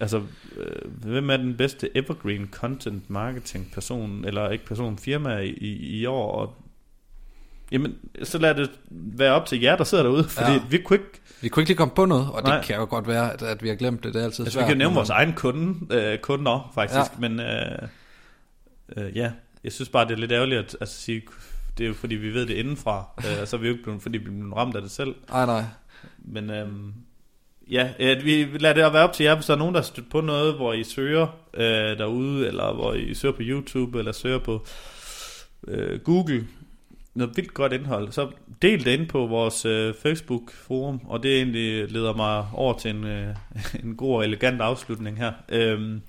altså, 0.00 0.22
øh, 0.56 0.92
hvem 1.02 1.30
er 1.30 1.36
den 1.36 1.56
bedste 1.56 1.96
evergreen 1.96 2.48
content 2.52 3.10
marketing 3.10 3.70
person, 3.74 4.24
eller 4.24 4.50
ikke 4.50 4.64
person, 4.66 4.98
firma 4.98 5.36
i, 5.38 5.48
i, 5.50 6.00
i 6.00 6.06
år, 6.06 6.32
og 6.32 6.54
Jamen, 7.72 7.94
så 8.22 8.38
lad 8.38 8.54
det 8.54 8.70
være 8.90 9.32
op 9.32 9.46
til 9.46 9.60
jer, 9.60 9.76
der 9.76 9.84
sidder 9.84 10.04
derude, 10.04 10.24
fordi 10.24 10.52
Ja. 10.52 10.60
vi 10.70 10.78
kunne 10.78 10.98
ikke, 10.98 11.20
Vi 11.42 11.48
kunne 11.48 11.60
ikke 11.62 11.70
lige 11.70 11.76
komme 11.76 11.94
på 11.94 12.04
noget, 12.04 12.26
og 12.32 12.42
det 12.42 12.48
Nej. 12.48 12.62
kan 12.62 12.76
jo 12.76 12.84
godt 12.90 13.06
være, 13.08 13.32
at, 13.32 13.42
at 13.42 13.62
vi 13.62 13.68
har 13.68 13.74
glemt 13.74 14.04
det. 14.04 14.14
Det 14.14 14.20
er 14.20 14.24
altid 14.24 14.44
altså 14.44 14.58
svært. 14.58 14.66
vi 14.66 14.70
kan 14.70 14.78
nævne 14.78 14.94
vores 14.94 15.10
egen 15.10 15.32
kunde, 15.32 15.94
øh, 15.96 16.18
kunder 16.18 16.70
faktisk, 16.74 16.98
Ja. 16.98 17.28
men 17.28 17.40
øh, 17.40 17.88
øh, 18.96 19.16
ja, 19.16 19.32
jeg 19.64 19.72
synes 19.72 19.88
bare, 19.88 20.04
det 20.04 20.12
er 20.12 20.16
lidt 20.16 20.32
ærgerligt 20.32 20.58
at, 20.60 20.76
at 20.80 20.88
sige, 20.88 21.22
det 21.78 21.84
er 21.84 21.88
jo 21.88 21.94
fordi, 21.94 22.14
vi 22.14 22.34
ved 22.34 22.46
det 22.46 22.54
indenfra, 22.54 23.04
øh, 23.18 23.42
og 23.42 23.48
så 23.48 23.56
er 23.56 23.60
vi 23.60 23.66
jo 23.66 23.72
ikke 23.72 23.84
blevet, 23.84 24.02
fordi 24.02 24.18
vi 24.18 24.24
blevet 24.24 24.56
ramt 24.56 24.76
af 24.76 24.82
det 24.82 24.90
selv. 24.90 25.14
Nej, 25.28 25.46
nej. 25.46 25.64
Men 26.18 26.50
øhm, 26.50 26.92
ja, 27.70 27.90
øh, 28.00 28.24
vi 28.24 28.58
lader 28.58 28.74
det 28.84 28.92
være 28.92 29.08
op 29.08 29.12
til 29.12 29.24
jer, 29.24 29.34
hvis 29.34 29.46
der 29.46 29.54
er 29.54 29.58
nogen, 29.58 29.74
der 29.74 29.80
har 29.80 29.84
stødt 29.84 30.10
på 30.10 30.20
noget, 30.20 30.54
hvor 30.54 30.72
I 30.72 30.84
søger 30.84 31.26
øh, 31.54 31.98
derude, 31.98 32.46
eller 32.46 32.74
hvor 32.74 32.94
I 32.94 33.14
søger 33.14 33.34
på 33.34 33.42
YouTube, 33.42 33.98
eller 33.98 34.12
søger 34.12 34.38
på 34.38 34.66
øh, 35.68 36.00
Google, 36.00 36.46
noget 37.14 37.36
vildt 37.36 37.54
godt 37.54 37.72
indhold, 37.72 38.12
så 38.12 38.30
del 38.62 38.84
det 38.84 38.98
ind 38.98 39.08
på 39.08 39.26
vores 39.26 39.64
øh, 39.64 39.94
Facebook-forum, 39.94 41.00
og 41.06 41.22
det 41.22 41.36
egentlig 41.36 41.92
leder 41.92 42.16
mig 42.16 42.46
over 42.54 42.78
til 42.78 42.90
en, 42.90 43.04
øh, 43.04 43.36
en 43.84 43.96
god 43.96 44.16
og 44.16 44.24
elegant 44.24 44.60
afslutning 44.60 45.18
her. 45.18 45.32
Øhm, 45.48 46.02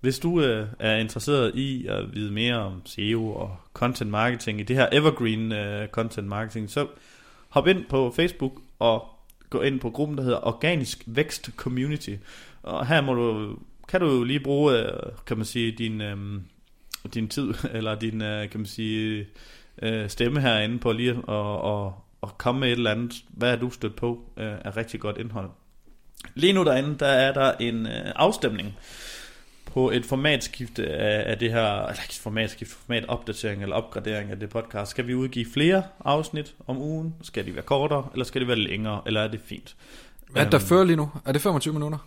hvis 0.00 0.18
du 0.18 0.40
øh, 0.40 0.66
er 0.78 0.96
interesseret 0.96 1.54
i 1.54 1.86
at 1.86 2.14
vide 2.14 2.32
mere 2.32 2.56
om 2.56 2.82
SEO 2.86 3.32
og 3.32 3.56
content 3.74 4.10
marketing 4.10 4.60
i 4.60 4.62
det 4.62 4.76
her 4.76 4.88
evergreen 4.92 5.52
øh, 5.52 5.88
content 5.88 6.28
marketing, 6.28 6.70
så 6.70 6.86
hop 7.48 7.66
ind 7.66 7.84
på 7.84 8.12
Facebook 8.16 8.52
og 8.78 9.08
gå 9.50 9.60
ind 9.60 9.80
på 9.80 9.90
gruppen, 9.90 10.18
der 10.18 10.24
hedder 10.24 10.46
Organisk 10.46 11.02
Vækst 11.06 11.50
Community. 11.56 12.14
Og 12.62 12.86
her 12.86 13.00
må 13.00 13.14
du, 13.14 13.56
kan 13.88 14.00
du 14.00 14.06
jo 14.06 14.24
lige 14.24 14.40
bruge, 14.40 14.78
øh, 14.78 14.92
kan 15.26 15.36
man 15.36 15.46
sige, 15.46 15.72
din, 15.72 16.00
øh, 16.00 16.40
din 17.14 17.28
tid, 17.28 17.54
eller 17.76 17.94
din, 17.94 18.22
øh, 18.22 18.50
kan 18.50 18.60
man 18.60 18.66
sige, 18.66 19.26
øh, 19.82 20.08
stemme 20.10 20.40
herinde 20.40 20.78
på 20.78 20.92
lige 20.92 21.10
at 21.10 21.24
og, 21.28 21.94
og 22.20 22.38
komme 22.38 22.60
med 22.60 22.68
et 22.68 22.72
eller 22.72 22.90
andet, 22.90 23.14
hvad 23.28 23.52
er 23.52 23.56
du 23.56 23.70
stødt 23.70 23.96
på 23.96 24.20
øh, 24.36 24.52
af 24.64 24.76
rigtig 24.76 25.00
godt 25.00 25.18
indhold. 25.18 25.50
Lige 26.34 26.52
nu 26.52 26.64
derinde, 26.64 26.98
der 26.98 27.06
er 27.06 27.32
der 27.32 27.52
en 27.52 27.86
øh, 27.86 28.12
afstemning 28.16 28.76
på 29.72 29.90
et 29.90 30.04
formatskifte 30.06 30.86
af, 30.88 31.30
af 31.30 31.38
det 31.38 31.50
her, 31.52 31.62
eller 31.82 31.88
ikke 32.02 32.12
et 32.12 32.20
formatskifte, 32.22 32.74
formatopdatering 32.86 33.62
eller 33.62 33.76
opgradering 33.76 34.30
af 34.30 34.38
det 34.40 34.48
podcast. 34.50 34.90
Skal 34.90 35.06
vi 35.06 35.14
udgive 35.14 35.46
flere 35.54 35.82
afsnit 36.04 36.54
om 36.66 36.78
ugen? 36.78 37.14
Skal 37.22 37.46
de 37.46 37.54
være 37.54 37.62
kortere, 37.64 38.08
eller 38.12 38.24
skal 38.24 38.40
de 38.40 38.48
være 38.48 38.56
længere, 38.56 39.00
eller 39.06 39.20
er 39.20 39.28
det 39.28 39.40
fint? 39.46 39.76
Hvad 40.30 40.46
er 40.46 40.50
der 40.50 40.58
Øhm, 40.60 40.66
før 40.68 40.84
lige 40.84 40.96
nu? 40.96 41.10
Er 41.26 41.32
det 41.32 41.42
25 41.42 41.74
minutter? 41.74 41.98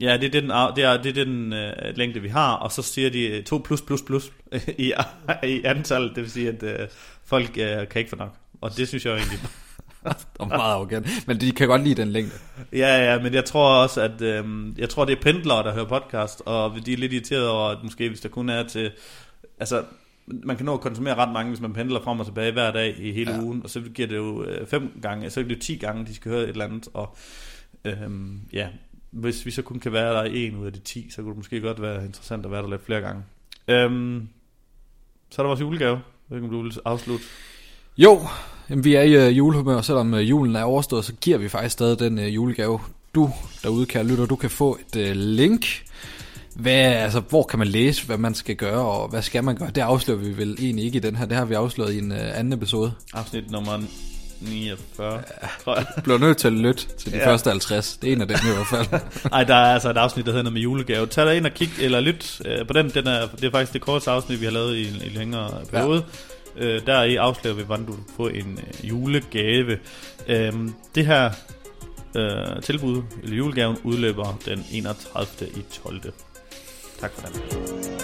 Ja, 0.00 0.16
det 0.16 0.34
er 0.34 0.40
den, 0.40 0.50
af- 0.50 0.74
det 0.76 0.84
er, 0.84 1.02
det 1.02 1.18
er 1.18 1.24
den 1.24 1.52
øh, 1.52 1.72
længde, 1.96 2.20
vi 2.20 2.28
har, 2.28 2.52
og 2.54 2.72
så 2.72 2.82
siger 2.82 3.10
de 3.10 3.42
2 3.42 3.58
plus 3.58 3.82
plus 3.82 4.02
plus 4.02 4.32
i, 4.78 4.92
i 5.44 5.62
antal, 5.64 6.02
det 6.08 6.16
vil 6.16 6.30
sige, 6.30 6.48
at 6.48 6.62
øh, 6.62 6.78
folk 7.24 7.50
øh, 7.58 7.88
kan 7.88 7.98
ikke 7.98 8.10
få 8.10 8.16
nok. 8.16 8.34
Og 8.60 8.76
det 8.76 8.88
synes 8.88 9.04
jeg 9.06 9.10
jo 9.12 9.16
egentlig... 9.16 9.38
Og 10.38 10.48
meget 10.48 10.60
arrogant. 10.72 11.06
Men 11.26 11.40
de 11.40 11.52
kan 11.52 11.68
godt 11.68 11.82
lide 11.84 11.94
den 12.02 12.08
længde. 12.08 12.32
ja, 12.72 13.12
ja, 13.12 13.22
men 13.22 13.34
jeg 13.34 13.44
tror 13.44 13.82
også, 13.82 14.00
at 14.00 14.22
øh, 14.22 14.44
jeg 14.78 14.88
tror, 14.88 15.04
det 15.04 15.18
er 15.18 15.22
pendlere, 15.22 15.62
der 15.62 15.72
hører 15.74 15.84
podcast, 15.84 16.42
og 16.46 16.72
de 16.86 16.92
er 16.92 16.96
lidt 16.96 17.12
irriteret 17.12 17.48
over, 17.48 17.68
at 17.68 17.78
måske 17.82 18.08
hvis 18.08 18.20
der 18.20 18.28
kun 18.28 18.48
er 18.48 18.62
til... 18.68 18.90
Altså, 19.60 19.84
man 20.26 20.56
kan 20.56 20.66
nå 20.66 20.74
at 20.74 20.80
konsumere 20.80 21.14
ret 21.14 21.32
mange, 21.32 21.50
hvis 21.50 21.60
man 21.60 21.72
pendler 21.72 22.00
frem 22.02 22.20
og 22.20 22.26
tilbage 22.26 22.52
hver 22.52 22.70
dag 22.72 22.94
i 22.98 23.12
hele 23.12 23.32
Ja. 23.32 23.40
ugen, 23.40 23.60
og 23.64 23.70
så 23.70 23.80
giver 23.80 24.08
det 24.08 24.16
jo 24.16 24.44
øh, 24.44 24.66
fem 24.66 24.98
gange, 25.02 25.30
så 25.30 25.40
er 25.40 25.44
det 25.44 25.56
jo 25.56 25.60
ti 25.60 25.76
gange, 25.76 26.06
de 26.06 26.14
skal 26.14 26.30
høre 26.30 26.42
et 26.42 26.48
eller 26.48 26.64
andet, 26.64 26.88
og 26.94 27.16
øhm, 27.84 28.40
ja, 28.52 28.68
hvis 29.10 29.46
vi 29.46 29.50
så 29.50 29.62
kun 29.62 29.80
kan 29.80 29.92
være 29.92 30.14
der 30.14 30.22
en 30.22 30.56
ud 30.56 30.66
af 30.66 30.72
de 30.72 30.78
10, 30.78 31.10
så 31.10 31.16
kunne 31.22 31.30
det 31.30 31.36
måske 31.36 31.60
godt 31.60 31.82
være 31.82 32.04
interessant 32.04 32.44
at 32.46 32.52
være 32.52 32.62
der 32.62 32.68
lidt 32.70 32.84
flere 32.86 33.00
gange. 33.00 33.22
Øhm, 33.68 34.28
så 35.30 35.42
er 35.42 35.44
der 35.44 35.48
vores 35.48 35.60
julegave. 35.60 35.90
Jeg 35.96 36.00
ved 36.28 36.36
ikke, 36.36 36.46
om 36.46 36.50
du 36.52 36.62
vil 36.62 36.72
afslutte. 36.84 37.24
Jo, 37.98 38.20
jamen, 38.72 38.84
vi 38.84 38.94
er 38.94 39.02
i 39.02 39.28
uh, 39.28 39.38
julehumør, 39.38 39.76
og 39.76 39.84
selvom 39.84 40.14
uh, 40.14 40.30
julen 40.30 40.56
er 40.56 40.62
overstået, 40.62 41.04
så 41.04 41.12
giver 41.20 41.38
vi 41.38 41.48
faktisk 41.48 41.72
stadig 41.72 41.98
den 41.98 42.18
uh, 42.18 42.34
julegave. 42.34 42.80
Du 43.14 43.30
derude, 43.62 43.86
kære 43.86 44.04
lytter, 44.04 44.26
du 44.26 44.36
kan 44.36 44.50
få 44.50 44.78
et 44.80 45.10
uh, 45.10 45.16
link. 45.16 45.82
Hvad, 46.56 46.74
altså, 46.74 47.20
hvor 47.20 47.42
kan 47.42 47.58
man 47.58 47.68
læse, 47.68 48.06
hvad 48.06 48.18
man 48.18 48.34
skal 48.34 48.56
gøre, 48.56 48.86
og 48.86 49.08
hvad 49.08 49.22
skal 49.22 49.44
man 49.44 49.56
gøre? 49.56 49.70
Det 49.74 49.80
afslører 49.80 50.18
vi 50.18 50.36
vel 50.36 50.56
egentlig 50.60 50.84
ikke 50.84 50.96
i 50.96 51.00
den 51.00 51.16
her. 51.16 51.26
Det 51.26 51.36
har 51.36 51.44
vi 51.44 51.54
afsløret 51.54 51.92
i 51.92 51.98
en 51.98 52.12
uh, 52.12 52.18
anden 52.38 52.52
episode. 52.52 52.92
Afsnit 53.14 53.50
nummer 53.50 53.80
49, 54.40 55.22
tror 55.64 55.76
jeg. 55.76 55.86
Du 55.96 56.00
bliver 56.00 56.18
nødt 56.18 56.36
til 56.36 56.46
at 56.46 56.52
lytte 56.52 56.86
til 56.98 57.12
de 57.12 57.16
ja. 57.16 57.22
Ja. 57.22 57.30
første 57.30 57.50
50. 57.50 57.96
Det 57.96 58.08
er 58.08 58.12
en 58.12 58.20
af 58.20 58.28
dem 58.28 58.36
i 58.36 58.54
hvert 58.54 58.66
fald. 58.66 59.00
Ej, 59.32 59.44
der 59.44 59.54
er 59.54 59.74
altså 59.74 59.90
et 59.90 59.96
afsnit, 59.96 60.26
der 60.26 60.32
hedder 60.32 60.42
noget 60.42 60.52
med 60.52 60.62
julegave. 60.62 61.06
Tag 61.06 61.26
dig 61.26 61.36
ind 61.36 61.46
og 61.46 61.52
kig, 61.52 61.70
eller 61.80 62.00
lyt 62.00 62.40
øh, 62.44 62.66
på 62.66 62.72
den. 62.72 62.90
den 62.90 63.06
er, 63.06 63.26
det 63.26 63.44
er 63.44 63.50
faktisk 63.50 63.72
det 63.72 63.80
korteste 63.80 64.10
afsnit, 64.10 64.40
vi 64.40 64.44
har 64.44 64.52
lavet 64.52 64.76
i 64.76 64.82
i 64.82 65.06
en 65.06 65.12
længere 65.14 65.50
periode. 65.70 65.96
Ja. 65.96 66.31
Øh, 66.56 66.86
der 66.86 67.02
i 67.02 67.16
afslører 67.16 67.54
vi, 67.54 67.62
hvordan 67.62 67.86
du 67.86 67.92
kan 67.92 68.04
få 68.16 68.28
en 68.28 68.58
øh, 68.58 68.88
julegave. 68.88 69.78
Øh, 70.28 70.52
det 70.94 71.06
her 71.06 71.30
øh, 72.16 72.62
tilbud, 72.62 73.02
eller 73.22 73.36
julegaven, 73.36 73.76
udløber 73.84 74.38
den 74.46 74.64
31. 74.72 75.48
i 75.48 75.64
12. 75.82 76.02
Tak 77.00 77.12
for 77.12 77.26
det. 77.26 78.01